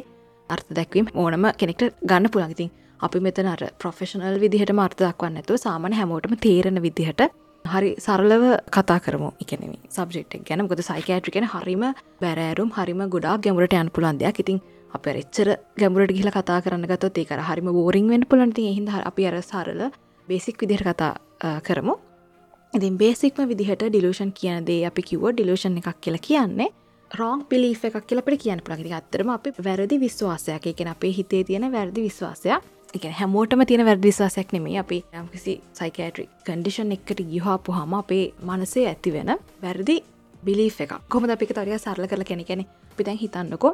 [0.51, 5.95] අර්ථ දැක්වීම ඕනම කෙනෙක්ට ගන්න පුළන්ගතින් අපි මෙතන අර ප්‍රොෆෙෂනල් විදිහට මර්ථ දක්වන්න ඇතුව සාමන
[5.99, 7.23] හැමෝටම තේරෙන විදිහට
[7.65, 8.45] හරි සරලව
[8.77, 9.29] කතා කරමු.
[9.43, 10.67] එකනෙම සබෙක්් ගැන.
[10.67, 11.85] ගොද සයිකෑට්‍රිකෙන හරිම
[12.23, 14.41] බැරෑරුම් හරිම ගොඩා ගැමුරට යන් පුලන් දෙයක්.
[14.41, 14.61] ඉතින්
[14.95, 19.37] අප එච්චර ගැමුරට ගිල කතා කරන්න ගතොත් ඒකර හරිම බෝරිං වෙන් පුලන්ති හිද අපි අර
[19.43, 19.91] සරල
[20.29, 21.95] බේසික් විදිහට කතා කරමු.
[22.73, 26.69] ඉතින් බේසික්ම විදිහට ඩිලූෂන් කියන දේ අපි කිව්ව ඩිලූෂන් එකක් කියලා කියන්නේ
[27.11, 30.67] රෝං පිලි එකක් කියලට කියන්න ප්‍රගති අත්තරම අපි වැරදි විශ්වාසයක්.
[30.67, 32.63] එකෙන අපේ හිතේ තියෙන වැරදි විශ්වාසයක්.
[32.95, 38.87] එක හැමෝටම තියෙන වැරදි විශ්වාසයක් නෙමේ අපි යම්කිසි සයිකෑටරි කන්ඩිෂන් එකට ගිහාපු හම අපේ මනසේ
[38.87, 39.33] ඇති වෙන
[39.63, 39.97] වැරදි
[40.43, 42.67] බිලි එක කොම අපික තරිය සරල කල කෙන කෙනෙ
[42.99, 43.73] පිතැන් හිතන්නකෝ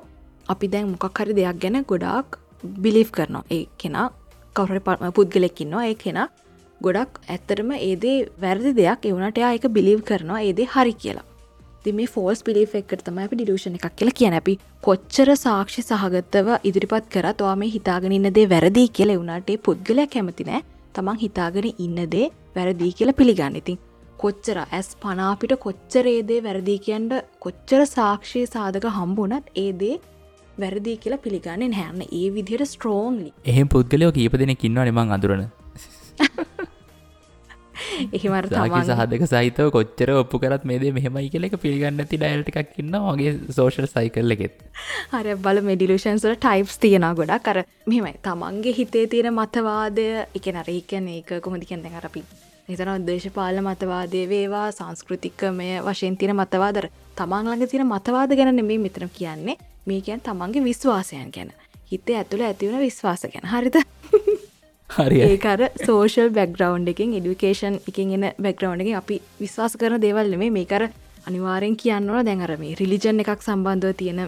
[0.49, 3.45] අපි දැන් මොකක් හරි දෙයක් ගැන ගොඩාක් බිලිෆ් කරනවා.
[3.51, 4.09] ඒ කෙනා
[4.57, 6.29] කවර පත්ම පුද්ගලෙක්කින්නවා ඒ කෙනා
[6.81, 9.07] ගොඩක් ඇත්තරම ඒදේ වැරදි දෙයක්.
[9.11, 10.43] එවනට එක බිලිව් කරනවා.
[10.49, 11.25] ඒදේ හරි කියලා.
[11.93, 17.11] මේ ෆෝස් පිලි එක්කට තම අපි ඩිලෂණ එකක් කියලා කියන අපි කොච්චර සාක්ෂි සහගතව ඉදිරිපත්
[17.15, 19.13] කරත් වා මේ හිතාගෙන ඉන්නදේ වැරදිී කියල.
[19.19, 20.63] වුණටේ පුද්ගලයක් කැමතිනෑ
[20.95, 23.61] තමන් හිතාගෙන ඉන්නදේ වැරදිී කියලා පිළිගන්න.
[23.63, 23.79] ඉතින්
[24.23, 27.13] කොච්චර ඇස් පනාපිට කොච්චර ඒදේ වැරදිී කියන්ට
[27.45, 29.99] කොච්චර සාක්ෂය සාධක හම්බුනත් ඒදේ
[30.63, 35.45] වැරදිී කියලා පිළිගන්න හැන්න ඒ විදිහට ස්ට්‍රෝන්ලි එහෙම පුද්ගලයෝ කීප දෙනෙ කින්නවා නිමං අඳුරන.
[38.17, 43.35] එහෙමර සහදක සහිතව කොච්චර ඔප්පු කරත් මේදේ මෙහෙමයි කියල එක පිළිගන්න ති ඩයිල්ටක් ඉන්න වගේ
[43.51, 44.65] සෝෂල් සයිකල් එකෙත්.
[45.13, 51.39] හර බල මෙඩිලෂන්සල ටයිප්ස් තියෙන ගොඩා කර මෙමයි තමන්ගේ හිතේ තියෙන මතවාදය එක නරහිකන ඒක
[51.45, 52.25] කොමදිකෙන් දැන් අරපි
[52.69, 59.57] එතන දේශපාල මතවාදය වේවා සංස්කෘතිකමය වශයෙන් තියෙන මතවාදර තමන්ළඟ තියෙන මතවාද ගැන නෙමේ මෙතන කියන්නේ.
[59.87, 61.53] මේ කියන් තමන්ගේ විශ්වාසයන් ගැන.
[61.91, 63.47] හිතේ ඇතුළ ඇතිවුණ විශ්වාස ගැන.
[63.47, 64.39] හරිත හරි
[64.95, 70.85] ඒකර සෝෂල් බැක්ග්‍රවන්් එකින් එඩිකේෂන් එකින් එන බැක්ග්‍රවන්් එක අපි විශ්වාස කරන දේවල් මේ මේකර
[71.27, 74.21] අනිවාරෙන් කියන්නවන දැන්ර මේ රිලිජන් එකක් සම්බන්ධව තියෙන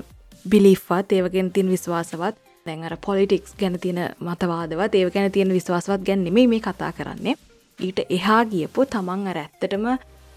[0.45, 6.61] බිලිෆ්වත් ඒවගෙන් තින් විශ්වාසවත් දැන්ර පොලිටික්ස් ගැන තියෙන මතවාදවත් ඒව ගැන තියෙන විශ්වාසවත් ගැන්නෙමේ මේ
[6.61, 7.37] කතා කරන්නේ.
[7.79, 9.87] ඊට එහා ගියපු තමන් අර ඇත්තටම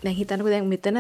[0.04, 1.00] දැහිතනක දැන් මෙතන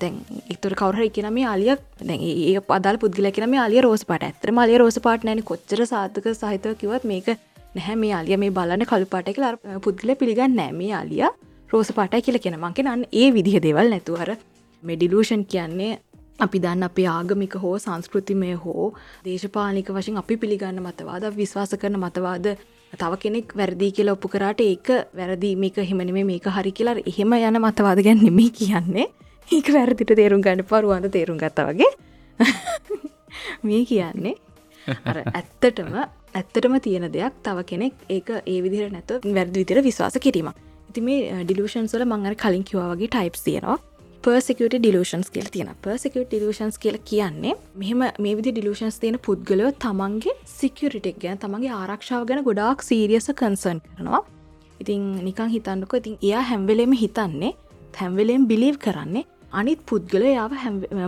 [0.00, 0.14] තැන්
[0.50, 1.72] ඉතුර කවර කියන මේ අලිය
[2.10, 5.42] ඒ පදල් පුද්ගල කියන මේ අලිය රෝස පාට ඇතර මලිය රෝස පාට නෑන.
[5.42, 7.38] කොච්චර සාධක සහිතව කිවත් මේක
[7.74, 11.22] නැහැ මේ අලිය මේ බලන්න කළු පාට කියලා පුද්ගල පිළිගන්න නෑ මේ අලිය
[11.70, 14.32] රෝස පාටයි කියල කියෙන මංකෙන අන්න ඒ විදිහ දෙවල් නැතුවර
[14.82, 15.92] මෙඩිලූෂන් කියන්නේ
[16.38, 18.86] අපි දන්න අපේ ආගමික හෝ සංස්කෘතිමය හෝ
[19.24, 22.46] දේශපාලික වශයෙන් අපි පිළිගන්න මතවාද විශ්වාස කරන මතවාද
[22.92, 27.58] තව කෙනෙක් වැරදි කියලා ඔප්පු කරාට ඒක වැරදි මේක හෙමනිම මේක හරි කියලා එහෙම යන
[27.58, 29.06] මතවාද ගැන් නෙමේ කියන්නේ.
[29.48, 31.92] ඒක වැරදිට තේරුම් ගන්න පරුවන්ද තේරුම් ගත්ත වගේ.
[33.64, 34.34] මේ කියන්නේ
[35.32, 35.96] ඇත්තටම
[36.34, 40.48] ඇත්තටම තියෙන දෙයක් තව කෙනෙක් ඒක ඒ විදිර නැත වැරදි විතර විශවාස කිරීම
[40.90, 43.78] ඉති මේ ඩිලෂන්ස්ල මංගර කලින් කිවවාගේ ටයිප්ස් තියෙනවා.
[44.24, 50.34] පර්සිකට ඩිලෂන්ස් කියල තියෙන පර්සිකට ඩිලෂන්ස් කියල කියන්නේ මෙහම මේ විදි ඩිලෂන්ස් තියෙන පුද්ගලයෝ තමන්ගේ
[50.56, 54.22] සිකරිටෙක් ගැන තමන්ගේ ආරක්ෂාව ගැන ගොඩාක් සීරියස කන්සර්න් කරනවා.
[54.80, 57.52] ඉතින් නිකං හිතන්නක ඉතින් එයා හැම්වෙලේම හිතන්නේ
[58.00, 60.52] හැම්වෙලේම් බිලිව් කරන්නේ අනිත් පුද්ගල යාව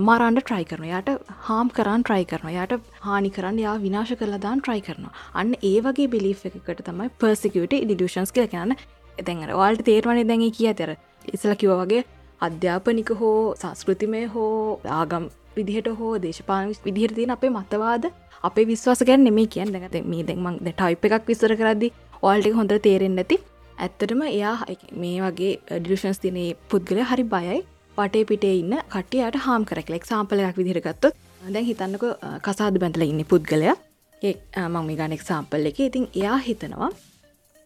[0.06, 1.10] මරන්ඩ ට්‍රයි කරන යට
[1.44, 5.06] හාම් කරන්න ට්‍රයි කරන යට හානි කරන්න යා විනාශ කරලදාන් ට්‍රයි කරන
[5.42, 8.76] අන්න ඒ වගේ බිලි එකකට තමයි පර්සිකට ඩිඩියෂන්ස් කියල කියන්න.
[9.18, 10.92] එතැන්ර වාල්ට තේරවන දැඟ කිය තෙර
[11.34, 12.04] ඉසල කිව වගේ
[12.48, 14.52] අධ්‍යාපනික හෝ සංස්කෘතිමය හෝ
[15.00, 18.08] ආගම් විදිහට හෝ දේශපාන විදිහරතින අපේ මතවාද
[18.44, 19.74] අපේ විශ්වාස ගැන් නෙමේ කියන්න.
[19.74, 23.44] දැගත මේ දෙක්මක් ටයිප් එකක් විස්සර කරදදි ඔල්ටි හොඳ තේරෙන් නැති.
[23.78, 24.56] ඇත්තටම එයා
[25.02, 25.54] මේ වගේ
[25.84, 27.62] ඩිෂන්ස් තිනේ පුද්ගල හරි බයයි.
[27.96, 31.14] වටේ පිටේ ඉන්න කටියට හාම් කරකලෙක් සාම්පලයක් විදිරගත්තොත්
[31.54, 32.04] දැන් හිතන්නක
[32.42, 33.74] කසාද බැඳල ඉන්න පුද්ගලය.
[34.22, 34.34] ඒ
[34.68, 35.78] මං මේ ගනෙක් සාම්පල් එක.
[35.80, 36.90] ඉතින් එයා හිතනවා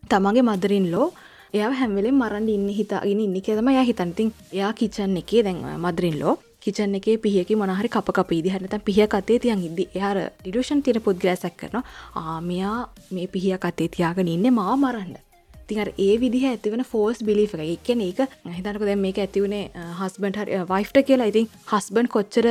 [0.02, 1.08] තමන්ගේ මදරින් ලෝ
[1.54, 6.34] එයා හැමවෙලේ මරන්ඩ ඉන්න හිතාගෙන ඉන්න කෙදම යා හිතන්තින් එයා කිචන් එකේ දැන් මදරින් ලෝ
[6.60, 9.84] කිචන් එකේ පිහකි මොනහරි කප ඉදිහනත පිහ කතේ තියන් ඉදදි.
[9.94, 11.82] එයාර ඩිඩෂන් තින පුද්ගලසැක් කරන
[12.14, 12.76] ආමයා
[13.10, 15.27] මේ පිහිය කතේ තියාගෙන ඉන්න මා මරන්න.
[15.68, 17.54] තිර ඒ විදිහ ඇතිවන ෆෝස් බිලි එක
[17.90, 18.20] එකන ඒක
[18.56, 19.64] හිතනක දැ මේක ඇතිවුණේ
[20.00, 21.30] හස්බන්ට හරි වයිෆ්ට කියලා.
[21.32, 22.46] ඉතින් හස්බන් කොච්චර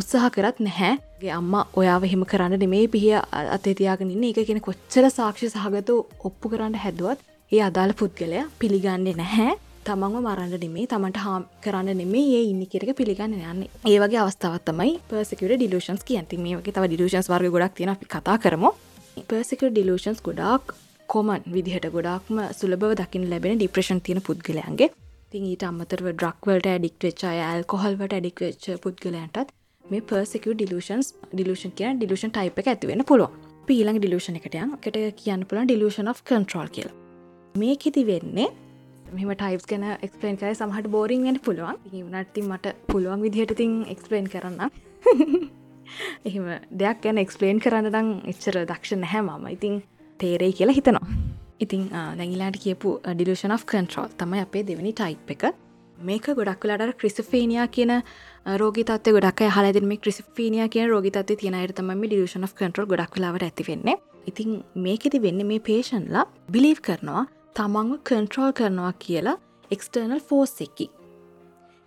[0.00, 3.20] උත්සාහ කරත් නැහැගේ අම්ම ඔයාව හිම කරන්න මේ පිහිය
[3.56, 4.24] අතේ තියාගෙන ඉන්න.
[4.24, 5.90] එක කියෙන කොච්චර සාක්ෂි සහගත
[6.28, 7.18] ඔප්පු කරන්න හැදුවත්
[7.52, 9.54] ඒ අදාළ පුද්ගලය පිළිගන්නේ නැහැ.
[9.84, 14.94] තමන්ව මරන්න නෙමේ තමට හා කරන්න නෙමේ ඒ ඉන්න කෙරක පිළිගන්න යන්න ඒ වගේ අවස්ථාවත්තමයි
[15.10, 18.72] පර්සිකට ඩිලෂන්ස් කියන්ති මේ වගේ තව ඩිලෂන්ස් වර්ග ගොඩක් තියෙන අපි කතා කරමු.
[19.28, 20.72] පර්සිකට ඩිලෂන්ස් ගොඩක්
[21.08, 24.90] කොමන් විදිහට ගොඩක්ම සුලබව දකින ලැබෙන ඩිප්‍රේෂන් තියෙන පුද්ගලයන්ගේ.
[25.30, 32.60] තින් ඊට අමතරව ඩ්‍රක්වලට ඩික්වෙච් ඇල්කොහල්වට ඩික්වෙච් පුද්ගලයන්ටත් මේ පර්සික ඩිලෂන්ස් ඩිලෂන් කියන ඩිලෂන් ටයිප
[32.60, 33.32] එක ඇතිවෙන පුළුව
[33.68, 36.94] පීලං ඩිලෂන එකටයන් කට කියන්න පුළන් ඩිලෂන් of කන්ට්‍රෝල් කියලා.
[37.54, 38.48] මේකෙති වෙන්නේ
[39.12, 41.78] මෙම ටයිස් ගැන එක්ස්පලේන් කර සමහට බෝරිං වෙන පුළුවන්.
[41.92, 44.70] වනටති මට පුළුවන් විදිහට තින් එක්ස්පලේන් කරන්න.
[46.28, 49.46] එහෙම දෙයක් ගැන එක්ස්පලේන් කරන්න දං එච්චර දක්ෂ නැහැ මම.
[49.56, 49.82] ඉතින්
[50.20, 51.06] තේරෙයි කියලා හිතනවා.
[51.60, 55.44] ඉතින් දැඟිලාට කියපු ඩිලෂන් of කන්ට්‍රෝල් තමයි අපේ දෙවැනි ටයිප් එක.
[55.98, 57.92] මේක ගොඩක් වෙලාට ක්‍රිස්ෆේනියා කියන
[58.58, 63.96] රෝගත ගොඩක් හලද මේ ක්‍රිස්ෆීනිය කියන රෝගත තියනයට තම ඩිලෂන් of කන්ට්‍රල් ගොඩක් වෙලාවට ඇතිවෙන්නේ
[64.26, 67.24] ඉතින් මේකෙති වෙන්න මේ පේෂන්ලා බිලිව් කරනවා
[67.56, 69.38] තමන්ව කන්ට්‍රෝල් කරනවා කියලා
[69.70, 70.90] එක්ස්ටර්නල් ෆෝස් එක්කි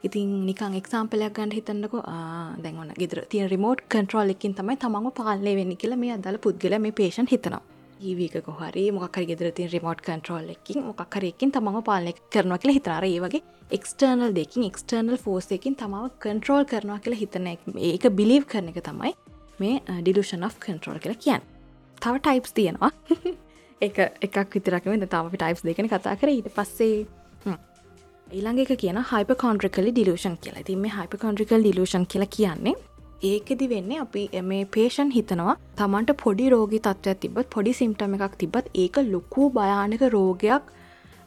[0.04, 2.04] ඉතින් නිකන් එක්සාම්පලයක් ගන්න හිතන්නකො
[2.64, 6.92] දැන්වන ගෙදර තිය රිමෝට් කන්ට්‍රෝල් එකින් තමයි තමන්ව පාලනය වෙන්න කියලා මේ අදල පුද්ගල මේ
[6.94, 7.62] පේෂන් හිතනවා.
[8.00, 13.20] ඒවක කොහරි මොකර ගෙදර තින් රිමෝට් කන්ට්‍රෝල් එකින් මොකරයකින් තමම පාලනය කරනවා කියලා හිතනාර ඒ
[13.20, 18.82] වගේ එක්ස්ටර්නල් දෙකින් එක්ස්ටර්නල් ෆෝස් එකින් තමාව කන්ට්‍රෝල් කරනවා කියලා හිතන ඒක බිලිව් කරන එක
[18.84, 19.14] තමයි
[19.60, 21.44] මේ ඩිලෂන් of කන්ට්‍රෝල් කියලා කියන්න.
[22.02, 22.92] තව ටයිප්ස් තියෙනවා.
[23.82, 26.30] එක එකක් විතරකම තම ටයිප්ස් දෙකන කතා කර.
[26.30, 27.06] ඊට පස්සේ
[28.28, 30.64] ඊළඟ එක කියන හයිප කොන්ට්‍රිකලි ඩිලෂන් කියලා.
[30.64, 32.76] තින් මේ හයිප කොන්ට්‍රිකල් ඩිලෂන් කියලා කියන්නේ
[33.24, 38.70] ඒකෙදි වෙන්නේ අපි මේ පේෂන් හිතනවා තමන්ට පොඩි රෝගි තත්වයක් තිබත් පොඩි සිම්ටම එකක් තිබත්
[38.76, 40.74] ඒක ලොකු භයානක රෝගයක්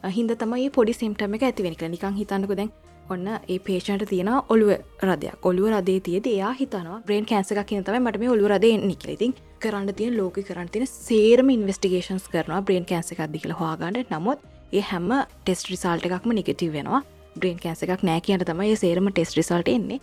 [0.09, 2.71] හිද තමයි පොඩි සිම්ටම එක ඇතිවෙනික නිකං හිතන්නක දැන්
[3.09, 4.71] ඔන්න ඒ පේෂන්ට තියෙන ඔළුව
[5.03, 5.45] රදයක්.
[5.45, 9.93] ඔළුව රදේ තියද එයා හිතනවා බ්‍රේන් කෑන්සක කියන තම මට මේ ඔළු රදේ නිකලඉතින් කරන්න
[9.93, 15.11] තිය ලෝක කරන්න තින සේරම ඉන්වස්ටිගේෂන්ස් කරනවා බ්‍රේන් කෑන්ස එකක් දිකල හවාගන්නට නමුත් ඒ හැම
[15.43, 17.01] ටෙස් රිසාල්ට එකක්ම නිගටව වෙනවා.
[17.35, 19.99] බ්‍රේන් කෑන්ස එකක් නෑ කියන්න තමයි සේරම ටෙස් රිසල්ට එන්නේ.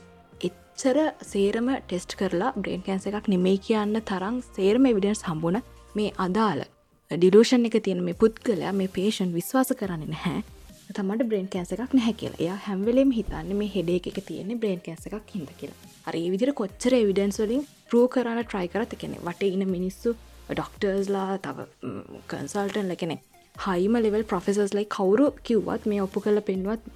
[0.78, 5.58] එච්චර සේරම ටෙස්ට් කරලා බ්‍රේන් කෑන්ස එකක් නෙමේ කියන්න තරම් සේරම එවිඩන්ස් හම්බුණ
[5.98, 6.60] මේ අදාළ
[7.10, 10.42] ඩිලූෂන් එක තියෙන මේ පුද්ගලයා මේ පේෂන් විශ්වාස කරන්න නැහැ.
[10.96, 12.40] තමට බ්‍රේන් කෑස එකක් නැහැ කියලා.
[12.44, 15.78] එයා හැම්වෙලෙම හිතන්න මේ හෙඩේ එක තියෙන බ්‍රේන් කෑස එකක් හිද කියලා.
[16.06, 20.12] හරි විදිර කොච්චර එවිඩන්ස් වලින් ප්‍රෝ කරන්න ට්‍රයි කරත කෙනෙ වට ඉන්න මිනිස්සු
[20.52, 21.66] ඩොක්ටර්ස්ලා තව
[22.30, 23.16] කන්සල්ටන් ලකෙනෙ
[23.56, 26.86] හයිම ලෙවල් ප්‍රොෆෙසර්ස් ලයි කවුරු කිව්වත් මේ ඔප්පු කල පෙන්වත්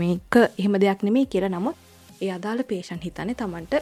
[0.00, 1.48] මේක එහෙම දෙයක් නෙමේ කියල.
[1.48, 1.81] නමුත්
[2.24, 3.74] ඒ අදාළ පේෂන් හිතන්නේ තමන්ට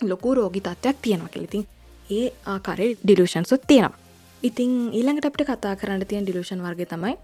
[0.00, 1.64] ලොකු රෝගි තත්ත්වයක් තියෙනවා කෙලිතින්
[2.10, 3.98] ඒ ආකාරය ඩිලූෂන්සුත් තියෙනවා.
[4.42, 7.14] ඉතින් ඊළඟට අපට කතා කරන්න තියෙන ඩිලූෂන් වර්ග තමයි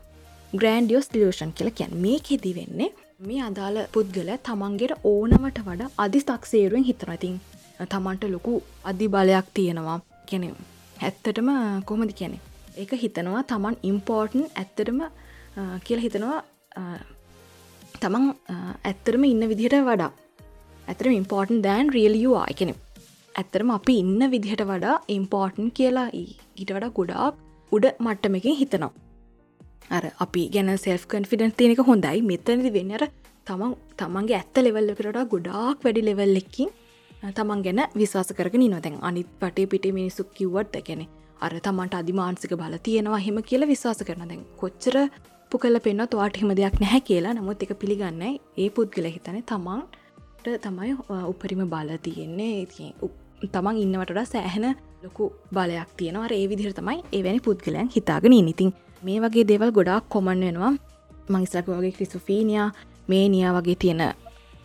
[0.53, 7.37] ග්‍රන්ඩියෝස් ඩිලෂන් කියල කියැන් මේකෙදි වෙන්නේ මේ අදාළ පුද්ගල තමන්ගේට ඕනවට වඩා අධි තක්සේරුවෙන් හිතනතින්
[7.93, 8.55] තමන්ට ලොකු
[8.91, 9.99] අධි බලයක් තියෙනවා.
[10.29, 10.49] කැනෙ
[11.01, 11.49] ඇත්තටම
[11.89, 12.39] කොමදි කියනෙ
[12.77, 15.01] ඒක හිතනවා තමන් ඉම්පෝර්ටන් ඇත්තටම
[15.87, 16.39] කියල හිතනවා
[18.03, 18.27] තමන්
[18.85, 20.13] ඇත්තරම ඉන්න විදිහට වඩා.
[20.89, 22.75] ඇතරම ඉම්පෝර්ටන් දෑන් රියලියවා එකනෙ
[23.35, 27.35] ඇත්තරම අපි ඉන්න විදිහට වඩා ඉම්පෝර්ටන් කියලා ඊට වඩා ගොඩාක්
[27.73, 28.93] උඩ මට්ටමකින් හිතනවා.
[29.97, 32.19] අර අපි ගැන සෙල් කන්ෆිඩන්ස් තියෙනක හොඳයි.
[32.31, 33.05] මෙතනදි වෙන්නර
[33.47, 36.71] තමන් තමන්ගේ ඇත්ත ලෙවල්ලකට ගොඩාක් වැඩි ලෙවල්ලෙක්කින්
[37.31, 41.03] තමන් ගැන විශවාස කරගෙන නොතැන් අනිත් පටේ පිට මිනිස්සු කිව්වට ගැන
[41.41, 44.97] අර තමන්ට අධිමාන්සික බල තියෙනවා හෙම කියලා විශවාස කරන දැන් කොච්චර
[45.53, 47.35] පුකල පෙන්න තුවාට හෙම දෙයක් නැහැ කියලා.
[47.35, 49.43] නමුත් එක පිළිගන්න ඒ පුද්ගල හිතන
[50.43, 50.95] තමන්ට තමයි
[51.29, 52.67] උපරිම බල තියෙන්නේ.
[53.53, 56.29] තමන් ඉන්නවට සෑහෙන ලොකු බලයක් තියෙනවා.
[56.31, 60.73] ඒ විදිහර තමයි එවැනි පුද්ගලයන් හිතාගෙන ඉනිතින් මේ වගේ දේවල් ගොඩාක් කොමන් වෙනවා.
[61.29, 62.71] මංස්ලක වගේ ක්‍රිසුෆීනියා
[63.09, 64.03] මේ නියා වගේ තියෙන.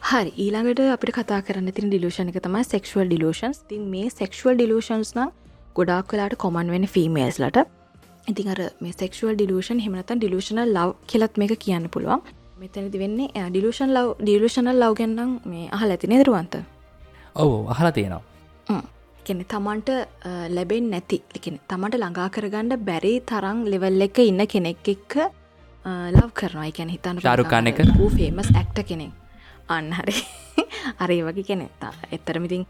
[0.02, 5.13] හරි ඊළඟට අපිට කතා කරන්න තින ඩිලූෂණ එක තමයි සෙක්ෂුවල් ඩිලූෂන්ස් තින් මේ සෙක්ෂුවල් ඩිලූෂන්ස්
[5.16, 5.30] නම්
[5.78, 7.63] ගොඩක් කලාට කොමන් වෙන ෆිමේල්ස්ලට
[8.28, 12.22] ඉතින් අර මේ සෙක්ෂුවල් ඩිලූෂන් හෙමනතන් ඩිලූෂණ ලව් කෙලත් මේක කියන්න පුළුවන්.
[12.58, 16.56] මෙතැනති වෙන්නේ ඩිලූෂන් ලව් ඩිලූෂණල් ලව් ගැන්නම් මේ අහල ඇති නේදරුවන්ත
[17.36, 18.82] ඔවු අහලා තියෙනවා.
[19.26, 19.89] කෙනෙ තමන්ට
[20.50, 21.17] ලැබෙන් නැති.
[21.36, 25.13] එකෙන තමට ළඟා කරගණ්ඩ බැරි තරං ලෙවල් එක ඉන්න කෙනෙක් එක්ක
[26.13, 26.67] ලව් කරනවා.
[26.72, 27.80] එකැන හිතන්න ශාරුකාන එක?
[27.98, 29.13] වූ ෆේමස් ඇක්ට කෙනෙක්.
[29.70, 30.17] අන්න හරි.
[31.04, 32.65] අරේ වගේ කෙනෙත්තා එත්තරමිතින්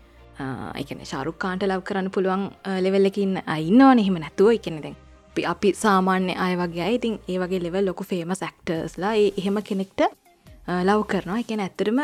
[0.75, 2.47] එකන ශාරුකාන්ට ලව් කරන්න පුළුවන්
[2.79, 4.97] ලෙවල්ලකින් අයින්නවා නෙහෙම නැතුව එකනෙ දැන්
[5.37, 10.01] අපි අපි සාමාන්‍ය අය වගේ ඉතින් ඒ වගේ ලෙවල් ලොකු ෆේම සැක්ටර්ස්ලා ඒ එහෙම කෙනෙක්ට
[10.87, 11.37] ලව් කරනවා.
[11.43, 11.99] එකන ඇත්තරම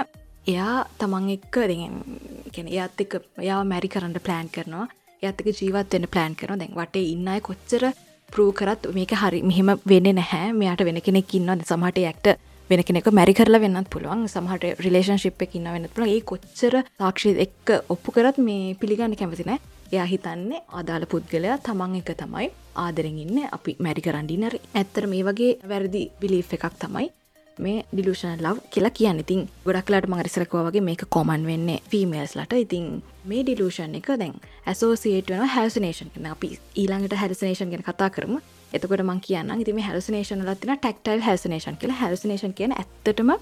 [0.48, 3.14] එයා තමන් එක්ක දෙගෙන එයත් එක
[3.50, 4.86] යා මැරි කරන්න ප්ලෑන් කරනවා.
[5.24, 7.90] ඇත්තක ජීවත් වෙන ප්ලෑන් කරන දැන් වටේ ඉන්න අය කොච්චර
[8.30, 10.54] ප්‍රූ කරත් මේක හරි මෙහෙම වෙන්න නැහැ.
[10.54, 12.28] මෙයාට වෙන කෙනෙක් ඉන්න සමහට ඇක්ට
[12.70, 14.28] වෙන කෙනෙක මැරි කරලා වෙන්නත් පුළුවන්.
[14.30, 19.73] සමහට රිලේෂන්ශිප් එක ඉන්න වෙන්න පුළ ඒ කොච්චර තාක්ෂි එක්ක ඔප්පු කරත් මේ පිළිගන්න කැමතිනෑ
[19.94, 22.48] එයා හිතන්නේ අදාළ පුද්ගලයා තමන් එක තමයි.
[22.76, 27.10] ආදරෙන් ඉන්න අපි මැරි කරන්ඩිනර ඇත්තර මේ වගේ වැරදි බිලිෆ් එකක් තමයි
[27.58, 29.20] මේ ඩිලූෂන් ලව් කියලා කියන්න.
[29.20, 32.86] ඉතින් ගොඩක්ලාට මගරිසරකව වගේ මේක කොමන් වෙන්නේ ෆිමේල්ස් ලට ඉතින්
[33.26, 38.38] මේ ඩිලූෂන් එක දැන් ඇසෝසිේට වන හැල්සනේෂන් කන අපි ඊළඟට හැල්සනේෂන් ගෙන කතා කරම.
[38.74, 42.00] එතකොට මං කියන්න ඉතිම හැල්සනේෂන් ලතින ටක්ටයිල් හැල්සනේෂන් කියලා.
[42.04, 43.36] හැල්සනේෂන් කියන ඇත්තටම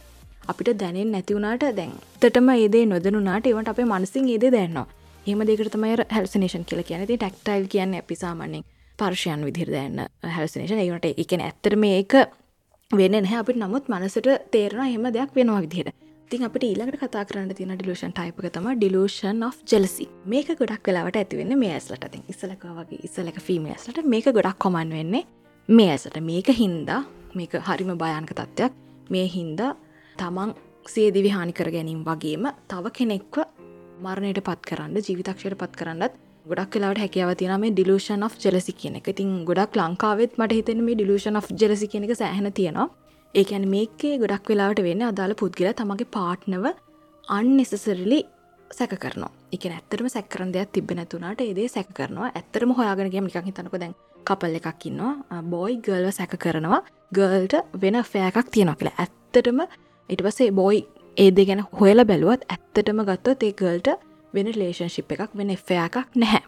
[0.47, 4.87] අපිට දැනෙන් නැතිවුණට දැන් තටම ඒදේ නොදනුනාට ඒවට අපේ මනසින් ඒදේ දැන්නවා.
[5.27, 8.63] එහම දෙකට තමයි හැල්සනේෂන් කියලා කියන ති ටක්ටයිල් කියන්න අපි සාමාන්‍යෙන්
[8.99, 9.99] පර්ශයන් විදිර දැන්න
[10.35, 12.15] හැල්සනේෂන් ඒකට එකන ඇත්තරම ඒක
[12.91, 13.41] වෙන නැහැ.
[13.41, 15.93] අපිට නමුත් මනසට තේරෙන එහෙම දෙයක් වෙනවා විදිහට.
[16.31, 21.21] තින් අපට ඊළඟට කතා කරන්න තින ඩිලූෂන් ටයිපක තම ඩිලූෂන් of ජෙලසි මේක ගොඩක් වෙලාවට
[21.21, 22.09] ඇතිවෙන්න මේ ඇස්ලට.
[22.11, 25.23] තින් ඉස්සලක වගේ ඉස්සලක ෆිමේස්ලට මේක ගොඩක් කොමන් වෙන්නේ
[25.69, 27.01] මේ ඇසට මේක හින්දා
[27.35, 28.73] මේක හරිම භයන්ක තත්ත්වයක්.
[29.09, 29.75] මේ හින්දා
[30.17, 30.55] තමන්
[30.87, 33.60] සේදිවි හානි කර ගැනීම් වගේම තව කෙනෙක්ව
[34.01, 36.13] මරණයට පත් කරන්න ජීවිතක්ෂයට පත් කරන්නත්
[36.45, 39.07] ගොඩක් කලාට හැකියාව තින මේ ඩිලූෂන් of ජෙලසි කියන එක.
[39.13, 42.87] ඉතින් ගොඩක් ලංකාවෙත් මට හිතෙන මේ ඩිලූෂන් of ජෙලසි කියන එක සෑහන තියෙනවා.
[43.35, 46.65] ඒකැන මේකේ ගොඩක් වෙලාට වෙන්න අදාළ පුද්ගල තමගේ පාට්නව
[47.27, 48.19] අන්නෙසසරලි
[48.71, 52.31] සැක කරන එක ඇත්තරම සැකරන දෙයක් තිබ නැතුනට ඒදේ සැක කරනවා.
[52.31, 53.93] ඇත්තරම හොයාගෙනගේම නිකක් හිතනක දැන්
[54.25, 55.43] කපල් එකක් ඉන්නවා.
[55.53, 56.81] බෝයි ගල්ව සැක කරනවා.
[57.13, 58.97] ගල්ට වෙන ෆෑකක් තියෙනවා කියලා.
[59.03, 59.61] ඇත්තටම
[60.09, 60.81] ඉට පසේ බෝයි
[61.17, 63.89] ඒදේ ගැන හොයල බැලුවත් ඇත්තටම ගත්තොත් ඒ ගල්ට
[64.33, 66.43] වෙන ලේෂන්ශිප් එකක් වෙන එෆයක් නැහැ.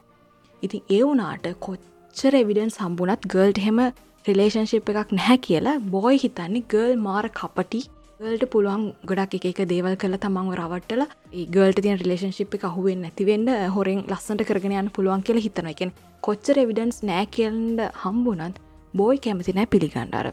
[0.64, 3.82] ඉතින් ඒ වුනාට කොච්චර එවිඩන් සම්බුණත් ගල්ට හෙම
[4.26, 7.82] රිලේෂන්ශිප් එකක් නැහැ කියලා බොයි හිතන්නේ ගල් මාර කපටි.
[8.20, 11.04] ගල්ට පුළුවන් ගොඩක් එක එක දේවල් කළ තමන්ව රවට්ටල
[11.52, 16.64] ගල්ට තියන් රිලේෂන්ශිප් එක අහුවෙන් නැතිවෙන්න හොරෙන් ලස්සට කරගෙන යන්න පුළුවන් කියල හිතන එකෙන් කොච්චර
[16.64, 20.32] එවිඩන්ස් නෑ කියල්ට හම්බුනත් බෝයි කැමති නෑ පිළිගණ්ඩාර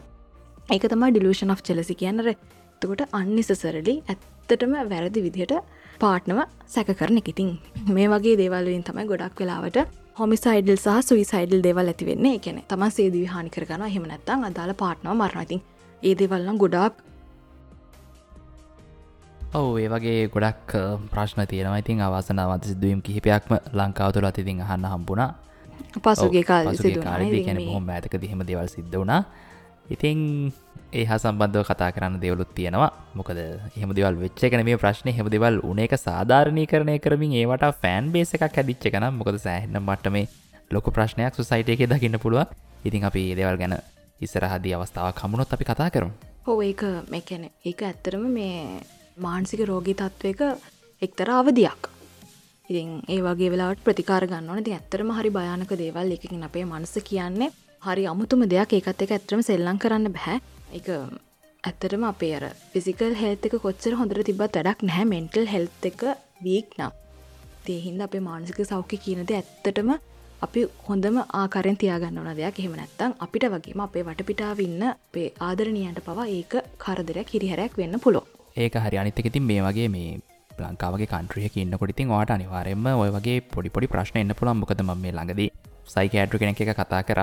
[0.69, 2.31] ඒක තමයි ඩිලූෂන් of චලසි කියන්නර
[2.81, 5.53] තකොට අන්නිසසරලි ඇත්තටම වැරදි විදිහට
[5.99, 7.49] පාට්නව සැක කරන ඉතින්
[7.89, 9.77] මේ වගේ දේවල්ලින් තමයි ගොඩක් වෙලාවට
[10.17, 12.25] හොමිසයිඩල් සහ සුයිසයිඩල් දෙවල් ඇති වෙන්න.
[12.29, 15.61] එකන තම සේදී හානි කරගන හෙමනැත්තන් අදාල පාට්නව මරණතින්
[16.03, 16.95] ඒ දෙවල්ලම් ගොඩක්
[19.53, 20.75] ඔව ඒ වගේ ගොඩක්
[21.11, 21.77] ප්‍රශ්න තියෙනවා.
[21.77, 25.31] ඉතින් අවසනාවත සිදුවීම් කිහිපයක්ම ලංකාව තුළ අතිතින් අහන්න හම්බුණා.
[25.97, 27.21] පසුගේ කාල කාල
[27.69, 29.23] හොම ඇතක දිහෙම දෙවල් සිද්ධ වුණා.
[29.89, 30.19] ඉතිං
[30.93, 32.91] ඒ හා සම්බන්ධව කතා කරන්න දෙවලුත් තියෙනවා.
[33.15, 33.37] මොකද
[33.77, 38.11] එහම දෙවල් වෙච්ච කන මේ ප්‍රශ්නය හෙම දෙවල් උන එක සාධාරණය කරණය කරමින් ඒවට ෆෑන්
[38.11, 40.27] බේස එකක් හැදිච්ච කන මොකද සෑහන්න මට මේ
[40.71, 42.51] ලොක ප්‍රශ්නයක් සුසයිට එක දකින්න පුළුව
[42.83, 43.77] ඉතින් අපි ඒදවල් ගැන
[44.21, 46.09] ඉස්සරහදී අවස්ථාව කමුණොත් අපි කතා කරු
[46.45, 48.61] හෝ ඒක මේකැන ඒක ඇත්තරම මේ
[49.17, 50.41] මාන්සික රෝගී තත්ත්වක
[51.01, 51.81] එක්තර අවධයක්.
[52.69, 57.51] ඉතින් ඒ වගේ වෙලාට ප්‍රතිකාර ගන්නවන ති ඇත්තරම හරි භයානක දේවල් එකකින් අපේ මනස කියන්නේ
[57.83, 58.73] හරි අමුතුම දෙයක්.
[58.73, 60.39] ඒකත් එක ඇත්‍රම සෙල්ලං කරන්න බැහැ
[60.79, 60.87] එක
[61.63, 65.05] ඇත්තරම අපේ අර ෆිසිකල් හෙල්ත එක කොච්චර හොඳර තිබත් වැඩක් නැහැ.
[65.13, 66.01] මෙන්ටල් හෙල්ත එක
[66.45, 66.91] වීක් නම්.
[67.65, 69.91] තේහින්ද අපේ මානසික සෞඛ්‍ය කියනද ඇත්තටම
[70.45, 72.59] අපි හොඳම ආකරෙන් තියාගන්න ඕන දෙයක්.
[72.61, 76.53] එහෙම නැත්තම් අපිට වගේම අපේ වටපිටාව ඉන්න අපේ ආදරණීයන්ට පවා ඒක
[76.83, 78.21] කරදරයක් හිරිහැරයක් වෙන්න පුළො
[78.57, 78.97] ඒක හරි.
[79.03, 80.19] අනිතකඉතින් මේ වගේ මේ
[80.63, 84.91] ලංකාවගේ කන්ට්‍රියක ඉන්න කොටිතින් වාට අනිවාරෙන්ම ඔය වගේ පොඩි පොඩි ප්‍රශ්න එන්න පුළන් මොකද ම
[85.03, 85.49] මේ ළඟදී
[85.93, 87.21] සයිකෑට්‍ර කෙනෙක එක කතා කර.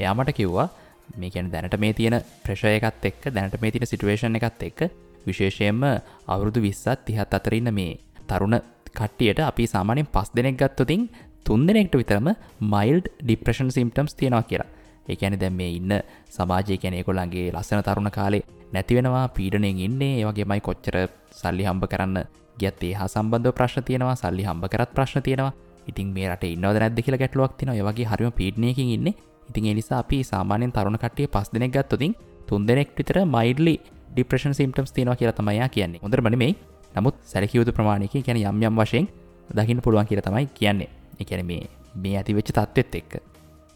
[0.00, 0.68] එයාමට කිව්වා
[1.16, 4.80] මේකැන දැනට මේ තියෙන ප්‍රශය එකත් එක්ක දැනට මේ තින සිටුවේෂන් එකත් එක්ක
[5.26, 5.82] විශේෂයෙන්ම
[6.26, 8.58] අවුරුදු විස්සත් තිහත් අතරන්න මේ තරුණ
[8.90, 11.08] කට්ටියට අපි සාමානෙන් පස් දෙනෙක් ගත්තතින්
[11.44, 12.28] තුන් දෙනෙක්ට විතරම
[12.64, 14.68] මයිල්ඩ් ඩිප්‍රෂන් සිම්ටම්ස් තියෙනවා කියලා.
[15.08, 15.92] ඒකැන දැම් මේ ඉන්න
[16.28, 20.12] සමාජය කැනෙ කොළන්ගේ ලස්සන තරුණ කාලේ නැතිවෙනවා පීඩනෙන් ඉන්නේ.
[20.20, 20.96] ඒවගේමයි කොච්චර
[21.32, 22.18] සල්ලි හම්බ කරන්න
[22.56, 25.52] ගත් ඒ හා සම්බන්ධ ප්‍රශ්න තියෙනවා සල්ලි හම්බ කරත් ප්‍රශ්න තියෙනවා.
[25.86, 29.14] ඉතින් මේ රට ඉන්නවද නැද්ද කියලා ගැටලුවක් තින වගේ හරිම පීඩනයකින් ඉන්නේ
[29.48, 32.14] ඉතින් එනිසා අපි සාමානයෙන් තරුණ කටිය පස් දෙනෙක් ගත්තතින්
[32.46, 33.74] තුන් දෙනෙක් විතර මයිඩලි
[34.12, 36.00] ඩිප්‍රෂන් සිම්ටම්ස් තියෙනවා කියලා තමයියා කියන්නේ.
[36.02, 36.54] හොඳර බනමේ
[36.94, 39.08] නමුත් සැලකියයුතු ප්‍රමාණයක කියන යම් යම් වශයෙන්
[39.50, 40.88] දකින්න පුළුවන් කියල තමයි කියන්නේ.
[41.20, 43.12] එකැන මේ මේ ඇති වෙච්ච තත්ත්වෙත් එක්ක.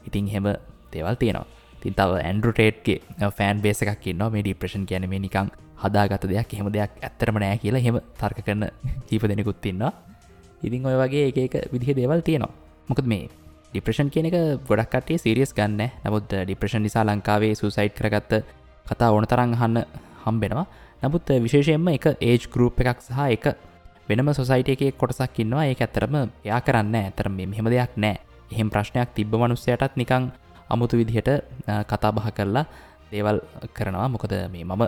[0.05, 0.47] ඉතින් හෙම
[0.93, 1.47] දේවල් තියෙනවා.
[1.81, 5.51] තින් තව ඇන්ඩරුටේට්ගේ ෆෑන් බේස එකක් න්න මේ ඩිප්‍රෂන් කියන මේ නිකං
[5.83, 8.65] හදාගත දෙයක් එහෙම දෙයක් ඇත්තරම නෑ කියලා හෙම තර්ක කරන
[9.09, 9.93] කීප දෙනෙකුත් තින්නවා
[10.63, 12.55] ඉතින් ඔය වගේ එක විදිහ දේවල් තියෙනවා.
[12.89, 13.29] මොකද මේ
[13.73, 14.37] ඩිප්‍රෂන් කියන එක
[14.69, 15.81] ගොඩක්ටේ සිරියස් ගන්න.
[16.05, 18.45] නමුත් ඩිප්‍රෂන් නිසා ලංකාවේ සුසයිට් කරගත්ත
[18.85, 19.79] කතා ඕන තරං හන්න
[20.25, 20.67] හම්බෙනවා.
[21.03, 23.45] නමුත් විශේෂයෙන්ම එක ඒජ් ගරුප් එකක් සහ එක
[24.09, 25.65] වෙනම සොසයිට එක කොටසක් ඉන්නවා.
[25.65, 28.21] ඒ ඇත්තරම යා කරන්න ඇතරම මෙහෙම දෙයක් නෑ.
[28.53, 30.29] එහෙම ප්‍රශ්නයක් තිබ්බ මනුස්සයටත් නිකං
[30.69, 31.31] අමුතු විදිහට
[31.89, 32.67] කතා බහ කරලා
[33.11, 33.41] දේවල්
[33.73, 34.09] කරනවා.
[34.09, 34.83] මොකද මේ මම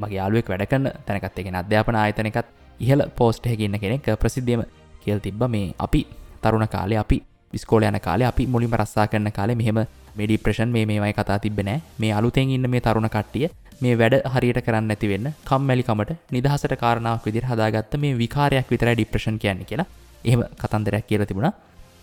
[0.00, 2.46] මගේ යාලුවෙක් වැඩකන්න තැනකත් එකෙන අධ්‍යාපන ආයතනකත්
[2.80, 4.62] ඉහල පෝස්ට් හැකින්න කෙනෙක් ප්‍රසිද්ධියම
[5.02, 5.42] කියල් තිබ්බ.
[5.48, 6.06] මේ අපි
[6.42, 9.80] තරුණ කාලේ අපි විස්කෝල යන කාලේ අපි මුලින්ම රස්සා කරන කාලේ මෙහෙම
[10.18, 13.48] මෙඩි ප්‍රෂන් මේ මේමයි කතා තිබෙනෑ මේ අලුතෙන් ඉන්න මේ තරුණ කට්ටිය
[13.80, 19.38] මේ වැඩ හරියට කරන්න ඇති වෙන්න කම්මැලිකමට නිදහසට කාරණාවක් විදිර හදාගත්ත මේ විකාරයක් විතර ඩිප්‍රෂන්
[19.38, 19.88] කියන්න කියලා
[20.24, 21.52] එහෙම කතන්දරයක් කියල තිබුණා.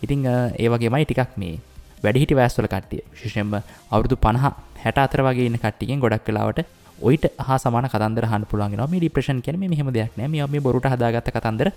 [0.03, 0.25] ඉතිං
[0.57, 1.55] ඒවගේමයි ටිකක් මේ
[2.03, 3.55] වැඩිහිටි වැස්වල කට්ටිය ශිෂෙන්ම
[3.91, 4.45] අවුරුදු පණහ
[4.83, 6.61] හැට අතර වගේ ඉන්න කට්ටිගෙන් ගොඩක් කලාවට
[6.99, 10.27] ඔයිට හා සමාන කතන්දර හන් පුළන්ගෙන මේ ඩිප්‍රෂන් කියන මෙහෙම දෙයක් නෑ.
[10.27, 11.69] මේ මේ බොරුට හදාගත්ත කතන්දර.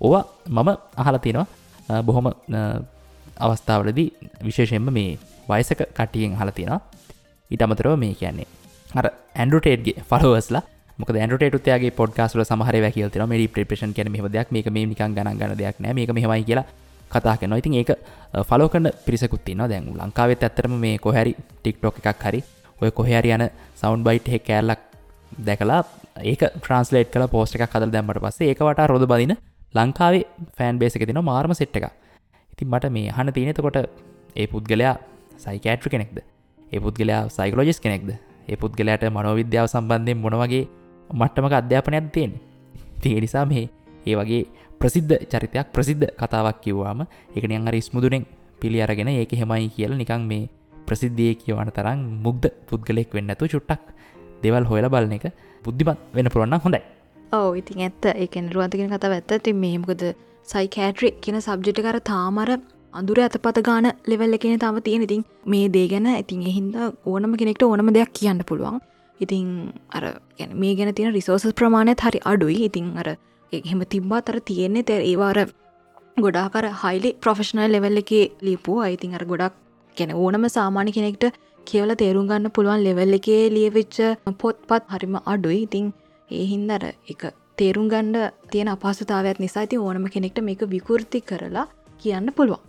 [0.00, 1.46] ඕවා මම අහල තියෙනවා.
[2.00, 2.26] බොහොම
[3.38, 4.08] අවස්ථාවලදී
[4.42, 6.80] විශේෂයෙන්ම මේ වයසක කටියෙන් හල තියෙනවා.
[7.50, 8.46] ඉට අමතරව මේ කියන්නේ
[8.90, 10.62] අර ඇන්ඩුටේට්ගේ ෆලෝස්ලා
[10.98, 14.48] මොක ඇන්ටේටුතයාගේ පොඩ්කාස්ල සමහර වැකිල්තන මේ ප්‍රේපේෂන් කියන මෙම දෙයක්.
[14.50, 15.94] මේක මේ නිකන් ගණන් ගන දෙයක් නෑ.
[15.94, 16.66] මේක මෙමයි කියලා
[17.10, 17.90] කතා කෙන ඉතින් ඒක
[18.42, 22.40] ෆලෝ කන්න පිරිසකුත්තින දැන් ලංකාවෙත් ඇත්තරම මේ කොහැරි ටික්ටොක් එකක් හරි
[22.80, 24.80] ඔය කොහැරි යන සවන්් බයිට් හෙ කෑල්ලක්
[25.40, 25.80] දැකලා
[26.22, 29.36] ඒක ට්‍රන්ස්ලේට් කල පෝස්ට එකක් කදල් දැම්මට පස්සේ ඒකට රොද බදින
[29.74, 30.24] ලංකාවේ
[30.56, 31.90] ෆෑන් බේසක තින මාර්ම සෙට් එක
[32.52, 33.78] ඉතින් මට මේ හන තියනෙතකොට
[34.36, 34.94] ඒ පුද්ගලයා
[35.36, 36.18] සයිකෑට්‍රි කෙනෙක්ද?
[36.72, 38.10] ඒ පුද්ගලයා සයිකලෝජිස් කෙනෙක්ද?
[38.48, 40.64] ඒ පුද්ගලයාට මනෝවිද්‍යාව සම්බන්ධයෙන් මොනවගේ
[41.10, 42.32] මට්ටමක අධ්‍යාපනයක් තියෙන
[43.02, 43.64] තිය නිසා මේ
[44.06, 44.42] ඒ වගේ
[44.80, 47.00] ප්‍රසිද්ධ චරිතයක් ප්‍රසිද්ධ කතාවක් කිව්වාම
[47.36, 48.24] එකන අර ස්මුදුනෙන්
[48.60, 50.48] පිළි අරගෙන ඒක හෙමයි කියල නිකං මේ
[50.86, 53.82] ප්‍රසිද්ධිය කියවන තරම් මුග්ධ පුද්ගලෙක් වෙන්නතු චුට්ටක්
[54.42, 55.26] දෙවල් හොයල බලන එක
[55.64, 56.82] බුද්ධිමත් වෙන පුරුවන්න හොඳයි.
[57.32, 58.04] ඕ ඉතින් ඇත්ත.
[58.24, 59.32] එකන රුවන්තගෙන කතා ඇත්ත.
[59.44, 60.02] ති මේමකද
[60.48, 62.50] සයිකෑට්‍රි කියන සබ්ජිට කර තාමර
[62.92, 65.04] අඳුර ඇතපත ගාන ලෙවල් එකන තම තියෙන.
[65.08, 66.74] ඉතින් මේ දේ ගැන ඉතින් එහින්ද
[67.06, 68.78] ඕනම කෙනෙක්ට ඕනම දෙයක් කියන්න පුළුවන්.
[69.20, 69.46] ඉතින්
[69.90, 70.04] අර
[70.54, 72.58] මේ ගැන තියෙන රිසෝසස් ප්‍රමාණයත් හරි අඩුයි.
[72.68, 73.08] ඉතින් අර
[73.52, 75.38] එහෙම තිබ්බා තර තියෙන්නේ තැ ඒවාර
[76.16, 78.12] ගොඩාකර හයිලි ප්‍රොෆෙෂනල් ලෙවල් එක
[78.48, 79.54] ලිපු අයිතින් අර ගොඩක්
[79.96, 81.26] ගැන ඕනම සාමාන්‍ය කෙනෙක්ට
[81.66, 83.98] කියවල තේරුම් ගන්න පුළුවන් ලෙවල් එකේ ලියවෙච්ච
[84.42, 85.60] පොත්පත් හරිම අඩුයි.
[85.68, 85.86] ඉතිං
[86.30, 87.22] ඒ හින්දර එක
[87.62, 91.66] තේරුම් ගණ්ඩ තියෙන අපහසුතාවත් නිසා ති ඕනම කෙනෙක්ට මේක විකෘති කරලා
[92.02, 92.62] කියන්න පුළුවන්.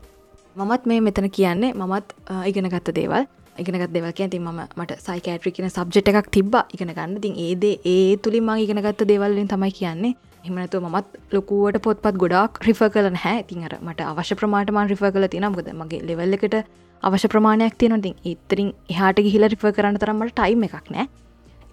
[0.55, 2.13] මමත් මේ මෙතන කියන්නේ මමත්
[2.45, 3.25] ඉගෙන ගත්ත දේවල්.
[3.55, 7.17] ඉගෙනගත් දෙවල් ඇති ම මට සයිකෑට්‍රි කියන සබ්ජෙට් එකක් තිබ ඉගෙන ගන්න.
[7.21, 10.13] තින් ඒද ඒ තුළින් මං ඉගෙනගත්ත දේවල්ලින් තමයි කියන්නේ.
[10.43, 15.49] එහමනතු මත් ලොකුවට පොත්පත් ගොඩක් රිෆ කලන හැ තිංහර මට අවශ්‍ය ප්‍රමාටමන් රිෆ කල තින
[15.49, 16.57] ගද මගේ ලෙවල් එකට
[17.03, 21.07] අවශ්‍ය ප්‍රමාණයක් තියෙනතින් ඉතරින් එහාට ගිහිල රිෆ කරන්න තරමට ටයිම් එකක් නෑ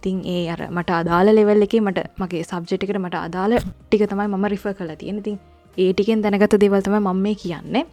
[0.00, 4.46] ඉතින් ඒ අර මට අදාල ලෙවල් එක මට මගේ සබ්ජෙටිකට මට අදාල ටික තමයි මම
[4.52, 5.36] රිෆ කල තියෙන තින්
[5.76, 7.84] ඒටිකෙන් දැනගත දෙවල්තම මම මේ කියන්නේ.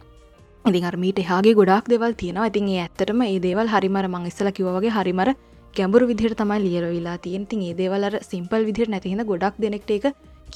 [0.64, 2.48] ඉතින් අර්මීට එහාගේ ගොඩක් දෙවල් තියෙනවා.
[2.50, 5.30] ඉතින් ඒ ඇත්තටම ඒ දේවල් හරිමර මං ඉස්සල කිවගේ හරිමර
[5.76, 10.06] ගැඹුරු විදිහට තමයි ලියලවෙලා තියෙන තින් ඒ දේවල්ලර සිම්පල් විදිහට නැතිහිද ගොඩක් දෙනෙක්ට එක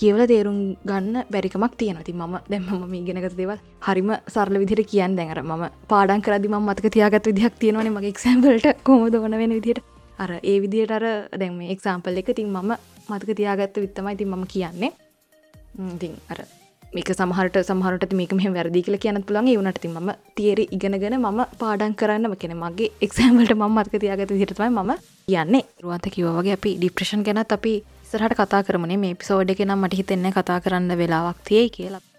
[0.01, 5.17] කියවල තේරුම් ගන්න බැරිකමක් තියෙනති ම දැම්ම ඉගෙනගත දේවල් හරිම සරල විදිහට කියන්න.
[5.19, 9.92] දැඟර ම පාඩන් කරදි ම මතක තියාගත් විදිහක් තියෙනවන මගේ එක්සම්පලට කොමද වන වෙන විදිහට?
[10.19, 12.73] අර ඒ විදිහට අර දැම එක්සාම්පල් එක තින් මම
[13.09, 14.93] මතක තියාගත්ත විත්තමයි ති මම කියන්නේ.
[15.89, 16.39] ඉතින් අර
[16.93, 21.41] මේක සමහට සමහරට මේක මෙ වැරදි කියල කියන්න පුළන් වනට ති ම තේරි ඉගෙනගෙන මම
[21.59, 22.37] පාඩන් කරන්න.
[22.37, 24.95] කෙන මගේ එක්සෑම්වලට ම මත්ක තියාගත හිරතමයි ම
[25.31, 30.01] යන්නේ රුවන්ත කිවගේ අපි ඩිප්‍රෂන් ගැනත් අපි සරහට කතා කරමනේ මේ පිසෝඩ් එක නම් මට
[30.01, 32.12] හිතෙන්න කතා කරන්න වෙලාවක් තියයි කියලා.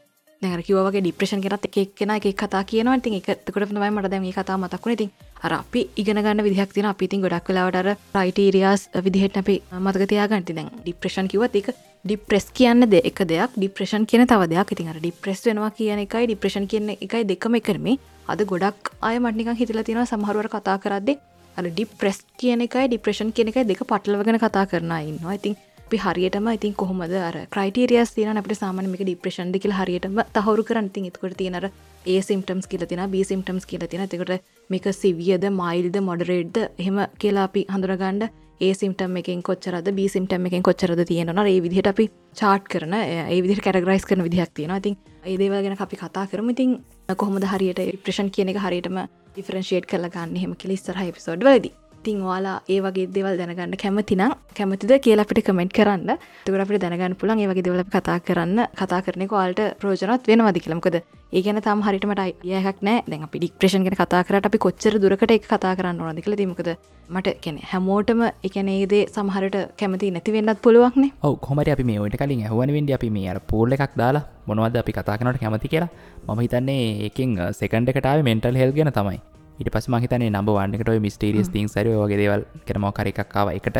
[0.43, 2.99] දැර කිවගේ ඩිප්‍රේෂන් කරත් එක කෙන එක කතා කියනවා.
[3.03, 5.09] ති එකතකට ම මට දැම කතා මතක්ුණ ඉතින්
[5.43, 11.55] අර අපි ඉගෙනගන්න විදිහක් තින අපිතින් ගොඩක් කලාවටර රයිටීරියස් විදිහට අපි මතකතියාගන්ති දැන් ඩිප්‍රේෂන් කිවත්
[11.61, 11.67] එක
[12.05, 13.51] ඩිප්‍රෙස් කියන්න දෙ එක දෙයක්.
[13.57, 14.71] ඩිප්‍රේෂන් කියන තව දෙයක්.
[14.75, 17.87] ඉතින් අර ඩිප්‍රෙස් වෙනවා කියන එකයි ඩිප්‍රේෂන් කියන එකයි දෙකම කරම
[18.31, 21.19] අද ගොඩක් අය මටනික හිතල තියෙන සමහරුවර කතා කරද්දේ
[21.57, 25.35] අ ඩිප්‍රෙස් කියන එකයි ඩිප්‍රේෂන් කියන එක දෙක පටලවගෙන කතා කරන ඉන්නවා.
[25.39, 30.87] ඉතින් අපි හරියටම ඉතින් කොහොමද අර ක්‍රයිටරියස් තියන අපට සාමනමික ඩිප්‍රේෂන් දෙකල හරියටම තහවරු කරන්න.
[30.89, 31.65] තින් එතකොට තියෙනර
[32.05, 37.45] ඒ සිම්ටම්ස් කියල තින බී සිම්ටම්ස් කියල තින තකට මේක සිවියද මයිල්ද මොඩරේඩ්ද එහෙම කියලා
[37.49, 38.29] අපි හඳුරගණ්ඩ
[38.61, 43.41] ඒ සිම්ටම් එකෙන් කොච්චරද බී සිම්ටම් එකෙන් කොච්චරද තියෙනවා ඒ විදිහට අපි චාට් කරන ඒ
[43.41, 44.77] විදි කැරගරයිස් කරන විදිහක් තියෙනවා.
[44.77, 46.49] ඉතින් ඒදේවල් ගැන අපි කතා කරම.
[46.49, 46.79] ඉතින්
[47.17, 48.99] කොහොමද හරියට ප්‍රේෂන් කියන එක හරියටම
[49.33, 51.73] ඩිෆරන්ශේට් කරලගන්න හෙම කිලිස්තර හිපිසෝඩ් වලදී.
[52.07, 56.09] තිං වාලා ඒ වගේ දෙවල් දැනගන්න කැමතිනම් කැමතිද කියලා අපිට කමෙන්ට් කරන්න.
[56.45, 60.97] තුකට අපිට දැනගන්න පුළන් ඒ වගේ දෙවල කතා කරන්න කතා කරනෙ වාල්ට ප්‍රෝජනත් වෙනවාදි කියලමකද
[61.33, 63.03] ඒ ගැන තම් හරිටමට යහක් නෑ.
[63.09, 66.69] දැන් අපි ඩික්ප්‍රේෂන් ගෙන කතා කරට අපි කොච්චර දුරකට එක කතා කරන්න ඕනද කියල දීමකද
[67.15, 72.45] මට කැන හැමෝටම එකනේදේ සමහරට කැමති නැති වෙන්නත් පුළුවක්නේ ඔව කොමට අපි මේ ඔට කලින්
[72.51, 75.91] හවනවෙන්ඩ අපි මේ අර පෝල්ල එකක් දාලා මොනවද අපි කතා කනට කැමති කියලා?
[76.27, 79.19] මම හිතන්නේ ඒකින් සෙකන්ඩ කටාව මෙන්ටල් හෙල් ගෙන තමයි.
[79.55, 83.77] ඉට පස් මහිතන නබ වන්නකට මිස්ටේරියස් තිං සර වගේ දේවල් කරම කරක්කාව එකට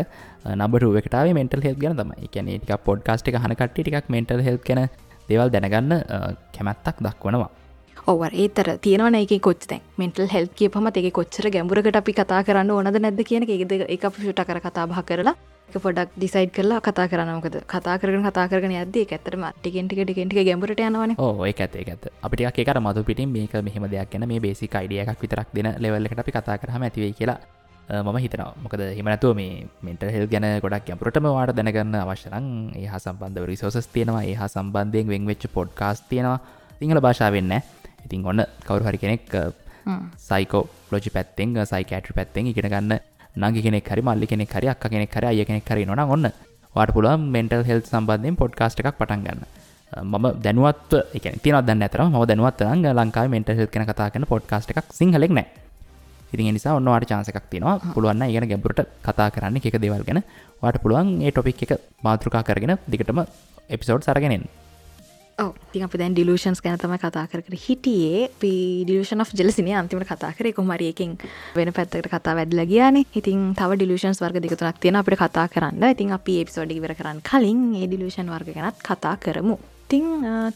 [0.54, 4.82] නබරුවකටාව මෙන්ටල් හෙල් ගන තම එකන ටික පොඩ්කාස්ට් හනකට ටික් මෙන්ටල් හෙල් කෙන
[5.28, 5.92] දේවල් දැනගන්න
[6.54, 7.50] කැමැත්තක් දක්වනවා
[8.06, 12.98] ඔවර් ඒතර තියෙනවන එක කොච්තැන් මෙන්ටල් හෙල් කියපම එක කොච්චර ගැඹුරකට අපි කතා කරන්න ඕනද
[13.00, 15.32] නැද කියන එකද එක ෂුට කර කතා බහ කරලා
[15.68, 20.80] එක පොඩක් ඩිසයිඩ් කරලා කතා කරනමකද කතා කරන කතා කරන අද ඇතරම ටිකෙන්ටික ටිකෙන්ටික ගැඹරට
[20.80, 21.16] යනවන.
[21.16, 25.20] ඕ ඒ ඇතේ ඇත අපිට එකර මතු පිටින් මේක මෙහම දෙයක් ගැන මේ බේසි අයිඩියක්
[25.22, 27.38] විතරක් දෙන ලෙවල්ලකට අපි කතා කරහම ඇතිවේ කියලා
[27.88, 28.52] මම හිතනවා.
[28.60, 34.22] මොකද හිමනතුව මේ මෙන්ට හෙල් ගැන ගොඩක් ගැපුරටම වාට දැනගන්න අවශ්‍යරං ඒ සම්බන්ධ රිසෝසස් තියෙනවා.
[34.24, 36.38] ඒ සම්බන්ධයෙන් වෙන් වෙච්ච පොඩ්කාස් තියෙනවා.
[36.78, 37.56] සිංහල භාෂාවෙන්න
[38.04, 39.22] ඉතින් ඔන්න කවරු හරි කෙනෙක්
[40.20, 42.94] සයිකෝ ලෝජි පැත්තෙන් සයිකෑටරි පැත්තෙන් ඉගෙන ගන්න
[43.44, 46.30] නගි කෙනෙක් හරි මල්ලි කෙනෙක් හරි අක්ක කෙනෙක් හරි අය කෙනෙක් හරි නොන ඔන්න
[46.74, 49.42] වාට පුළුවන් මෙන්ටල් හෙල් සම්බන්ධයෙන් පොඩ්කාස්ට එකක් පටන් ගන්න.
[49.92, 54.26] මම දැනුවත් එක තින දන්න ඇතර ම දැනුවත් ං ලංකා මෙන්ට හෙල් කෙන කතා කන
[54.26, 55.46] පොඩ්කාස්ට එකක් සිංහලෙක් නෑ.
[56.32, 57.76] ඉතින් නිසා ඔන්නවාට චාන්සකක් තියෙනවා.
[57.94, 60.22] පුළුවන් ඉගෙන ගැඹුරට කතා කරන්න එක දේවල් ගැන
[60.62, 63.20] වාට පුළුවන් ඒ ටොපික් එක මාතෘකා කරගෙන දිගටම
[63.70, 64.42] එපිසෝඩ් සරගෙනෙන්
[65.72, 68.30] ති අප දැන් ඩිලූෂන්ස් ගැන තම කතා කර හිටියේ.
[68.40, 70.52] පිඩියෂන් of ජලසින අන්තිමට කතා කරේ.
[70.52, 71.18] කොමරියකින්
[71.56, 72.96] වෙන පැත්තකට කතා වැදල ගයාන.
[73.20, 75.84] ඉතින් තව ඩිලූෂන්ස් වර්ග දෙකතුනක් තියෙන අපට කතා කරන්න.
[75.94, 79.58] ඉතින් අපි එපිසෝඩි වර කරන්න කලින් ඒ ඩිලූෂන් වර්ග ගැනත් කතා කරමු.
[79.86, 80.04] ඉතිං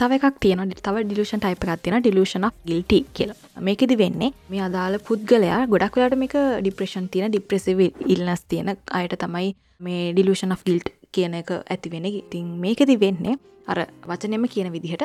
[0.00, 3.32] තව එකක් තියෙන තව ඩිලූෂන් ටයිප එකක් තියෙන ඩිලූෂන් ගිල්ටි කියල.
[3.66, 7.82] මේකෙදි වෙන්නේ මේ අදාළ පුද්ගලයා ගොඩක් වෙලාට මේක ඩිප්‍රේෂන් තියෙන ඩිප්‍රෙසිව
[8.14, 9.50] ඉල්නස් තියෙන අයට තමයි
[9.86, 13.36] මේ ඩිලූෂන් of ගිල්ට් කියන එක ඇතිවෙන ඉතින් මේකෙදි වෙන්නේ
[13.66, 15.04] අර වචනෙම කියන විදිහට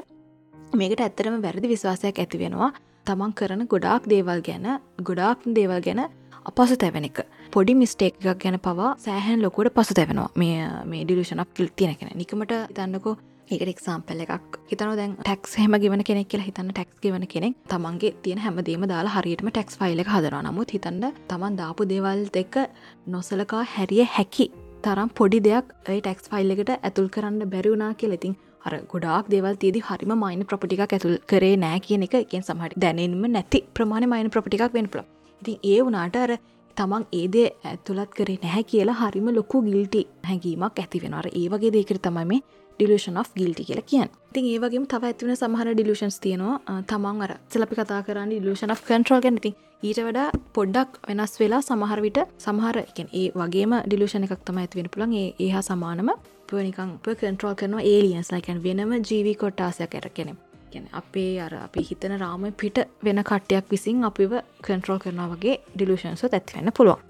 [0.74, 2.72] මේකට ඇත්තරම වැරදි විශ්වාසයක් ඇති වෙනවා.
[3.08, 4.68] තමන් කරන ගොඩාක් දේවල් ගැන
[5.01, 6.01] ගොඩාක් දේවල් ගැන
[6.45, 7.20] අපසු තැවෙන එක.
[7.51, 12.12] පොඩි මිස්ටේක් එකක් ගැන පවා සෑහන් ලොකුවට පසු තැවෙනවා මේ මේ ඩිලෂනක් කිල් තියෙන කෙන
[12.16, 13.16] නිකමට තන්නකෝ
[13.49, 14.58] ඒකට එක්සාම්පල් එකක්.
[14.70, 19.16] හිතන දැන් ටැක්ස් හෙම ගෙවන කෙනෙක් කියලා හිතන්න ටැක්ස් ගෙවන කෙනෙක් තමන්ගේ තියෙන හැමදේම දාලා
[19.16, 22.56] හරියටම ටැක්ස් ෆයිල් එක හදරවා නමුත් හිතන්න තමන් දාපු දේවල් දෙක
[23.08, 24.51] නොසලකා හැරිය හැකි
[24.86, 28.34] තරම් පොඩි දෙයක් ඒ ටැක්ස් ෆයිල් එකට ඇතුල් කරන්න බැරිවුනා කියලෙතින්
[28.66, 32.16] අර ගොඩක් දෙවල් තියදි හරිම මයින ප්‍රපටික් ඇතුල් කරේ නෑ කියන එක.
[32.26, 35.04] එකෙන් සමහට දැනෙන්ම නැති ප්‍රමාණ මයින ප්‍රපටික් වෙන්පල
[35.42, 36.32] ඉතින් ඒ වනාට අර
[36.78, 42.00] තමන් ඒදේ ඇතුළත් කරේ නැහැ කියලා හරිම ලොකු ගිල්ටි හැඟීමක් ඇති වෙනර ඒ වගේ දේකර
[42.08, 42.42] තමයි මේ
[42.80, 46.58] ඩිලෂන් of ගිල්ටි කියලා කියන් තින් ඒවගේ තව ඇතිවන සමහර ඩිලෂන්ස් තියෙනවා.
[46.90, 49.52] තමන් අර සලපි කතා කරන්න ඩිලෂන් of කන්ට්‍රල් ගැනති
[49.84, 54.88] ඊට වඩා පොඩ්ඩක් වෙනස් වෙලා සමහර විට සමහර එකෙන් ඒ වගේම ඩිලෂණ එකක් තම ඇතිවෙන
[54.94, 56.12] පුළන් ඒ ඒහා සමානම
[56.60, 60.36] නිකං කන්ට්‍රෝල් කරනවා ඒලියන්ස් ලයිකන් වෙනම ජීවි කොට්ටාසයක් කැරකෙනෙ
[60.72, 66.32] ගැන අපේ අර අපි හිතන රාම පිට වෙන කට්ටයක් විසින් අපිව කන්ට්‍රෝල් කරනවා වගේ ඩිලූෂන්සෝ
[66.32, 67.04] ඇත්වෙන්න පුළුවන්.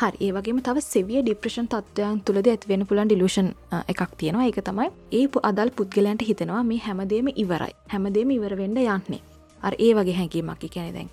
[0.00, 3.48] හරි ඒ වගේම තව සෙවිය ඩිප්‍රෂන් තත්වයන් තුළද ඇත්වෙන පුලන් ඩිලූෂන්
[3.92, 4.48] එකක් තියෙනවා.
[4.48, 7.72] ඒක තමයි ඒ අදල් පුද්ගලයන්ට හිතෙනවා මේ හැමදේම ඉවරයි.
[7.92, 9.24] හැමදේම ඉවරවෙඩ යන්නේ.
[9.62, 11.08] අර ඒ වගේ හැකිීමක් කැනෙ දැන්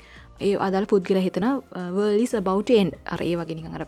[0.48, 1.46] ඒ අදල් පුද්ගල හිතන
[1.98, 3.86] වර්ලිස් බවටෙන් අර ඒ වගේ නිකඟ අර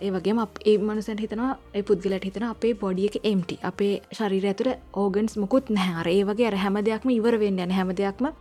[0.00, 4.72] ඒ වගේ ඒ මනුසට හිතනවා ඒ පුද්ගලට හිතන අපේ බොඩිය එක එම්ටි අපේ ශරීර ඇතුර
[5.02, 6.16] ඕගන්ස් මුකුත් නැහැ.
[6.16, 8.34] ඒ වගේ අර හැම දෙයක්ම ඉවර වෙන්න යන හැම දෙයක්ම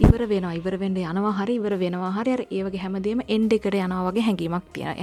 [0.00, 4.24] ඉවර වෙන ඉවරවෙන්න යනවා හරි ඉවර වෙනවා හරි අර ඒවගේ හැමදේම එන්ඩ එකට යනවා වගේ
[4.26, 4.96] හැඟීමක් තියෙන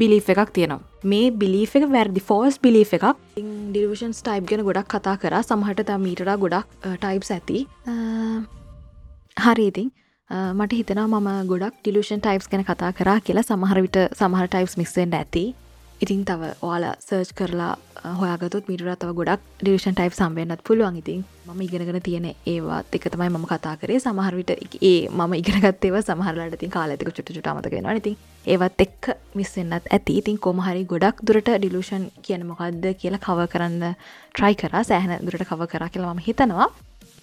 [0.00, 0.80] බිලි් එකක් තියෙනවා.
[1.04, 3.06] මේ බිලි එක වැරදි ෆෝස් බිලි එකක්.
[3.72, 5.34] ඩිවිෂන් ටයිප් ගැන ගොඩක් කතා කර.
[5.42, 6.68] සමහට ත මීටඩ ගොඩක්
[7.02, 7.66] ටයිප්ස් ඇති.
[9.36, 9.90] හරිඉතින්
[10.30, 13.42] මට හිතනවා මම ගොඩක් ඩිලෂන් ටයිප්ස් ගැන කතා කරා කියලා.
[13.42, 15.54] සමහරවිට සමහර ටයිප්ස් මිස්සෙන්ට ඇති.
[16.00, 17.76] ඉතින් තව ඔයාලා සර්ච් කරලා
[18.20, 20.96] හොයාගතුත් මිටර තව ගොඩක් ඩිලෂන් ටයිප් සම්බෙන්න්නත් පුළුවන්.
[21.02, 24.00] ඉතින් ම ඉගෙනගෙන තියෙන ඒවත් එක තමයි මම කතා කරේ.
[24.00, 24.50] සමහරවිට
[24.80, 28.16] ඒ මම ඉගෙනගත්තේව සමහරලට තින් කාලඇතික චුට චුටමතගෙන ඉතින්
[28.46, 30.18] ඒවත් එක්ක මිස්සෙන්න්නත් ඇති.
[30.22, 33.94] ඉතින් කොමහරි ගොඩක් දුරට ඩිලෂන් කියන මොකක්ද කියලා කව කරන්න
[34.32, 34.74] ට්‍රයි කර.
[34.90, 36.68] සෑහන දුරට කව කරා කියලා ම හිතනවා.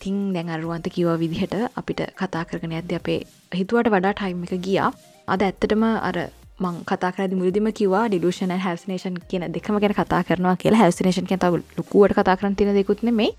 [0.02, 3.20] ඉතිං දැන් අරුවන්ත කිව විදිහට අපිට කතා කරගෙන ඇද අපේ
[3.54, 4.90] හිතුවට වඩා ටයිම් එක ගියා.
[5.28, 6.18] අද ඇත්තටම අර
[6.60, 10.82] මං කතා කරදි මුලදිම කිවා ඩිලෂන හැල්සනේෂන් කියන දෙකම ගැන කතා කරනවා කියලා.
[10.84, 13.32] හැල්සනේෂන් කිය තව ලොකුවට කතා කරන තින දෙකුත්න මේ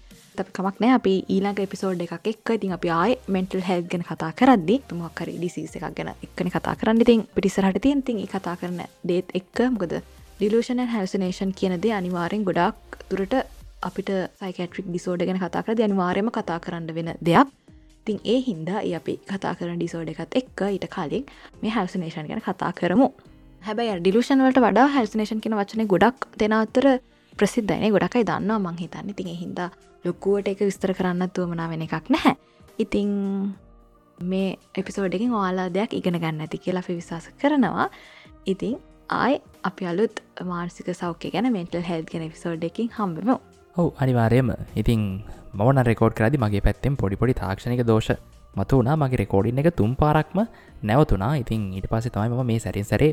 [0.57, 4.77] කමක් නෑ අපි ඊළඟ එපිසෝඩ් එකක් එක් ඉතින් අපි ආය මෙන්ටල් හෙල් ගැන කතා කරද්දි.
[4.89, 7.03] තුමක්කර ඩිසිස එකක් ගැන එක්කන කතා කරන්න.
[7.05, 8.79] ඉතින් පිටිසරහට තියන් තින් කතා කරන
[9.11, 9.99] දේත් එක්ක මොකද?
[10.39, 13.35] ඩිලෂන හැල්සනේෂන් කියනදේ අනිවාරෙන් ගොඩක් දුරට
[13.83, 14.11] අපිට
[14.41, 17.49] සයිකට්‍රික් ඩිසෝඩ ගැන කතා කර අනිවාර්යම කතා කරන්න වෙන දෙයක්.
[18.07, 21.25] තින් ඒ හින්දා ඒ අපි කතා කරන ඩිසෝඩ එකත් එක්ක ඊට කලින්
[21.63, 23.09] මේ හැල්සනේෂන් ගැන කතා කරමු.
[23.63, 26.87] හැබැයි ඩිලෂන් වලට වඩා හැල්සනේෂන් කියෙන වචන ගොඩක් දෙෙන අතර
[27.35, 29.15] ප්‍රසිද්ධයින ගොඩකයි දන්නවා මං හිතන්න.
[29.19, 29.69] තින් හින්දා
[30.05, 32.35] ලොක්කුවට එක විස්තර කරන්න තුවමනා වෙන එකක් නැහැ.
[32.79, 33.13] ඉතිං
[34.19, 34.49] මේ
[34.81, 37.89] එපිසෝඩකින් ඔයාලා දෙයක් ඉගෙන ගන්න ඇති කියලා අපි විශවාස කරනවා.
[38.47, 38.77] ඉතිං
[39.13, 43.37] ආය අපි අලුත් මාර්සික සෞඛ්‍ය ගැන මෙන්ටල් හෙල් ගෙන පිසෝඩ්ඩකින් හම්බමු.
[43.77, 45.01] ඔවු අනිවාරයම ඉතින්
[45.57, 48.11] මවන රෙකෝඩ් කරදි මගේ පැත්තෙන් පොඩිපොඩි තාක්ෂණක දෝෂ
[48.57, 50.39] මතු වනා මගේ රෙකෝඩින් එක තුම් පාරක්ම
[50.83, 53.13] නැවතුනා ඉතින් ඊට පස්සේ තමයි ම මේ සැරින් සැරේ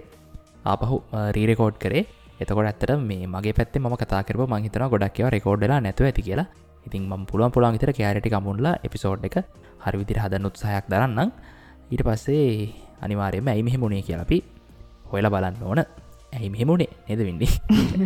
[0.65, 0.97] ආපහු
[1.35, 2.03] රීරෙකෝඩ් කරේ.
[2.41, 6.47] එතකොට ඇත්තට මේ මගේ පැත්තේ ම කතාකරව මහිතන ගොඩක්ව රෙකෝඩ්ලා නැතුව ඇති කියලා.
[6.85, 9.37] ඉතින් ම පුළුවන් පුළන් විතර කෑරටි කමුල්ලා එපිසෝඩ් එක
[9.79, 11.29] හරි විදිර හදන්න උත්සාහයක් දරන්නම්.
[11.91, 12.45] ඊට පස්සේ
[13.01, 14.43] අනිවාරයම ඇයි මෙහෙමුණේ කියලපි
[15.11, 15.79] හොයලා බලන්න ඕන.
[16.35, 17.51] ඇයි මෙහෙමුණේ නෙද වින්නේ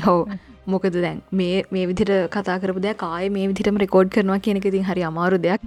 [0.05, 0.21] හෝ
[0.65, 1.21] මොකද දැන්?
[1.31, 5.39] මේ මේ විදිට කතා කරපු දෙයක් ආය මේ විදිටම රෙකෝඩ් කරනවා කියනක ඉතින් හරි අමාරු
[5.39, 5.61] දෙයක්.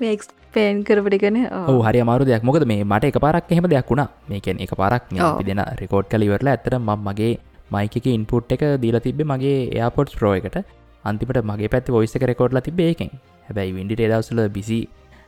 [0.00, 1.38] මේ එක්ස්පේන් කරපටිකන
[1.82, 2.42] හරි අමාරු දෙයක්.
[2.42, 4.08] මොකද මේ මට එක පාරක් එහෙම දෙයක් වුණා.
[4.28, 5.08] මේකෙන් එක පාරක්.
[5.46, 7.32] දෙන රෙකෝඩ් කල ඉවරලා ඇතර ම මගේ
[7.70, 10.60] මයික ඉන්පුට් එක දීලා තිබේ මගේ එයාපොට් ප්‍රෝ එකට.
[11.04, 13.10] අන්තිමට මගේ පැත්ති ොයිස එක රෙකෝඩ්ල තිබේ එකෙන්
[13.48, 14.80] හැබැයි විඩිට දවසල බිසි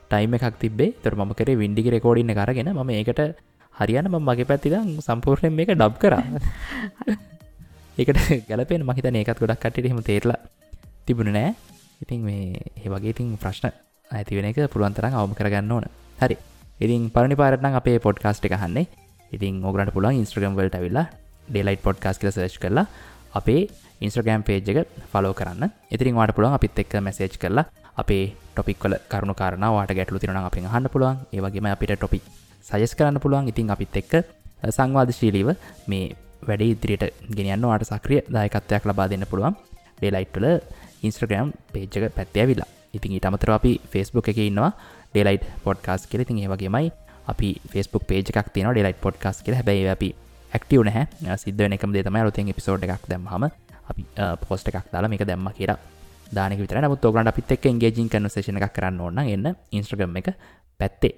[0.09, 3.21] ටයිම එකක් තිබේ තොර මම කරේ වින්ඩිග රෙකෝඩින්න කරගෙන ම ඒකට
[3.75, 6.13] හරියන ම මගේ පැත්තිද සම්පූර්ණයෙන් මේක ඩබ් කර
[7.97, 8.19] ඒකට
[8.49, 10.39] ගැලපෙන් මහිතන ඒකත් ගොඩක් කටට එහෙම තේරලා
[11.05, 11.53] තිබුණ නෑ.
[12.01, 13.69] ඉතින් මේ ඒවගේ ඉතින් ප්‍රශ්න
[14.09, 15.85] ඇතිවෙන එක පුළුවන්තරම් අවම කරගන්න ඕන.
[16.19, 16.37] හරි.
[16.79, 18.85] ඉතින් පරණි පාරටන අපේ පොඩ්කාස්ට් එක හන්නේ
[19.31, 21.05] ඉතින් ඕගරට පුළන් ඉස්ට්‍රගම් වලට විල්ලා
[21.47, 22.85] ඩෙලයිට් පොඩ්කාස් කියල සර්ච් කරලා
[23.33, 23.61] අපේ
[24.01, 25.69] ඉන්ස්ට්‍රගම් පේජ් එක ෆලෝ කරන්න.
[25.89, 27.65] ඉතිරින් වාට පුළුවන් අපිත් එක්ක මැසේජ් කරලා
[27.95, 31.17] අපේ ටොපික්වල කරුණු කාරණවාට ගැටලු තිරන අපි හන්න පුළුවන්.
[31.31, 32.23] ඒවගේම අපිට ටොපික්
[32.65, 33.47] සජස් කරන්න පුළුවන්.
[33.47, 34.13] ඉතින් අපිත් එක්ක
[34.69, 35.49] සංවාධශීලීව
[35.87, 36.15] මේ
[36.47, 37.05] වැඩ ඉදිරියට
[37.37, 39.55] ගෙනයන්නවාට සක්‍රිය දායකත්වයක් ලබා දෙන්න පුළුවන්.
[39.99, 40.47] ඩේලයිට්වල
[41.03, 44.71] ඉන්ස්ට්‍රග්‍රම් පේජ්ජක පැත්තියවිලා ඉතින් ඊට අමතර අපි ෆස්බුක් එක ඉන්නවා
[45.11, 46.91] ඩේලයිට් පොඩ්කාස් කෙල තින් ඒවගේමයි
[47.27, 50.09] අපි ෆස්බුක් පේජ එකක් තින ඩෙලයිට් පොඩ්කාස් කෙල හැබයි අපි
[50.51, 51.37] ඇක්ටව නැහැ.
[51.37, 53.43] සිද්ධ එකම දේතම රුතෙන් පිසෝඩ් එකක් දැම්හම
[53.89, 54.03] අපි
[54.43, 55.79] පෝස්ට එකක් දාලා මේක දැම්ම කියලා
[56.31, 60.33] දානක විතර නමුත් ඔගලන්ට අපිත් එක් එන්ගේජින් කන්න සේෂන එකක් කරන්න ඕන්න එන්න ඉන්ස්ට්‍රගම් එක
[60.79, 61.13] පැත්තේ.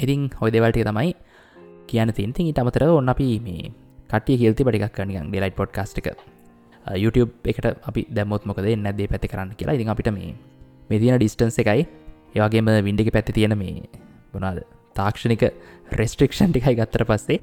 [0.00, 1.14] ඉතින් හොයි දෙවල්ටය තමයි
[1.90, 3.70] කියන තින්තින් ඉට අමතර ඔන්න අපි මේ
[4.12, 6.08] කටිය හිල්ති පටික් කනිකන් ඩෙලයිට් පොඩ් කාස්ටික
[7.04, 9.76] YouTube එකට අපි දැමුත් මොකද නැදේ පැති කරන්න කියලා.
[9.78, 10.34] ඉතින් අපිට මේ
[10.90, 11.82] මේ තියෙන ඩිස්ටන්ස එකයි.
[12.36, 13.86] ඒවගේම විින්ඩික පැති තියෙන මේ
[14.34, 14.60] බොනාද
[14.96, 15.42] තාක්ෂණික
[16.00, 17.38] රෙස්ට්‍රික්ෂන් ටිකයි ගත්තර පස්සේ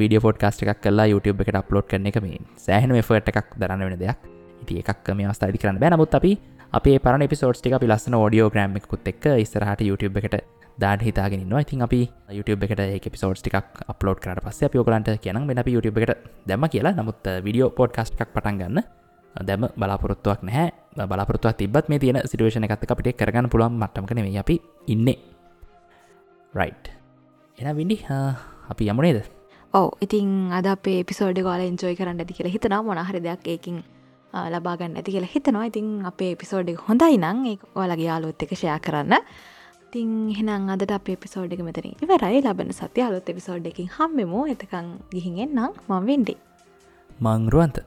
[0.00, 3.84] වීඩිය පොඩ් කාස්ට එකක් කලා YouTube එකට අප්ලෝඩ් කරන එක මේ සෑහන ෆට එකක් දරන්න
[3.86, 4.18] වෙන දෙයක්.
[4.62, 6.32] ඉති එකක් මේ අවස්ථාධි කරන්න බැනමුත් අපි
[6.78, 10.36] අපේ පරන පිසෝට් ටික අපි ලස්සන ෝඩියෝ ග්‍රම් එකකුත් එක් ඉස්රහට YouTube එකට
[10.78, 12.00] දාට හිතාගෙනන්නවා ඉතින් අපි
[12.30, 13.56] YouTube එකට ඒ පිසෝට් ටික්
[13.92, 16.94] අප්ලෝඩ් කරට පස්ස අපියෝකලන්ට කියන මෙ අපි YouTube එකට දැම කියලා.
[16.98, 18.82] නමුත් වීඩියෝ පෝඩ් කාස්ට් එකක් පටන් ගන්න.
[19.34, 20.70] දැම බලාපොරොත්තුවක් නැහැ.
[21.10, 25.18] බලාපොරත්තුව තිබත් මේ තියෙන සිටුවේෂන එකත් අපිට කරගන්න පුළුවන් මට්ටමකන මේ අපි ඉන්නේ.
[26.54, 26.72] රයි්
[27.58, 27.96] එන විඩි
[28.70, 29.22] අපි යමුණේද
[29.74, 29.90] ඔව.
[30.00, 33.76] ඉතින් අද අපේ පිසෝඩ් ගල එන්ජෝයි කරන්න ඇති කියලා හිතනා මොනහරි දෙයක් ඒකින්
[34.54, 35.66] ලබාගන්න ඇති කියලා හිතනවා.
[35.70, 39.14] ඉතින් අපේ පිසෝඩ් එක හොඳයි නං ඒ ඔයාලගේ යාලුත් එක ෂයා කරන්න.
[39.94, 42.40] තිං හෙනම් අදට අපේ පිසෝඩ් එක මෙතන ඉවරයි.
[42.42, 46.38] ලබන සත්‍ය අලුත් එපිසෝඩ් එකින් හම්මමෝ එතකං ගිහිගෙන් නම් මං වෙන්ඩේ
[47.20, 47.78] මංරුවන්ත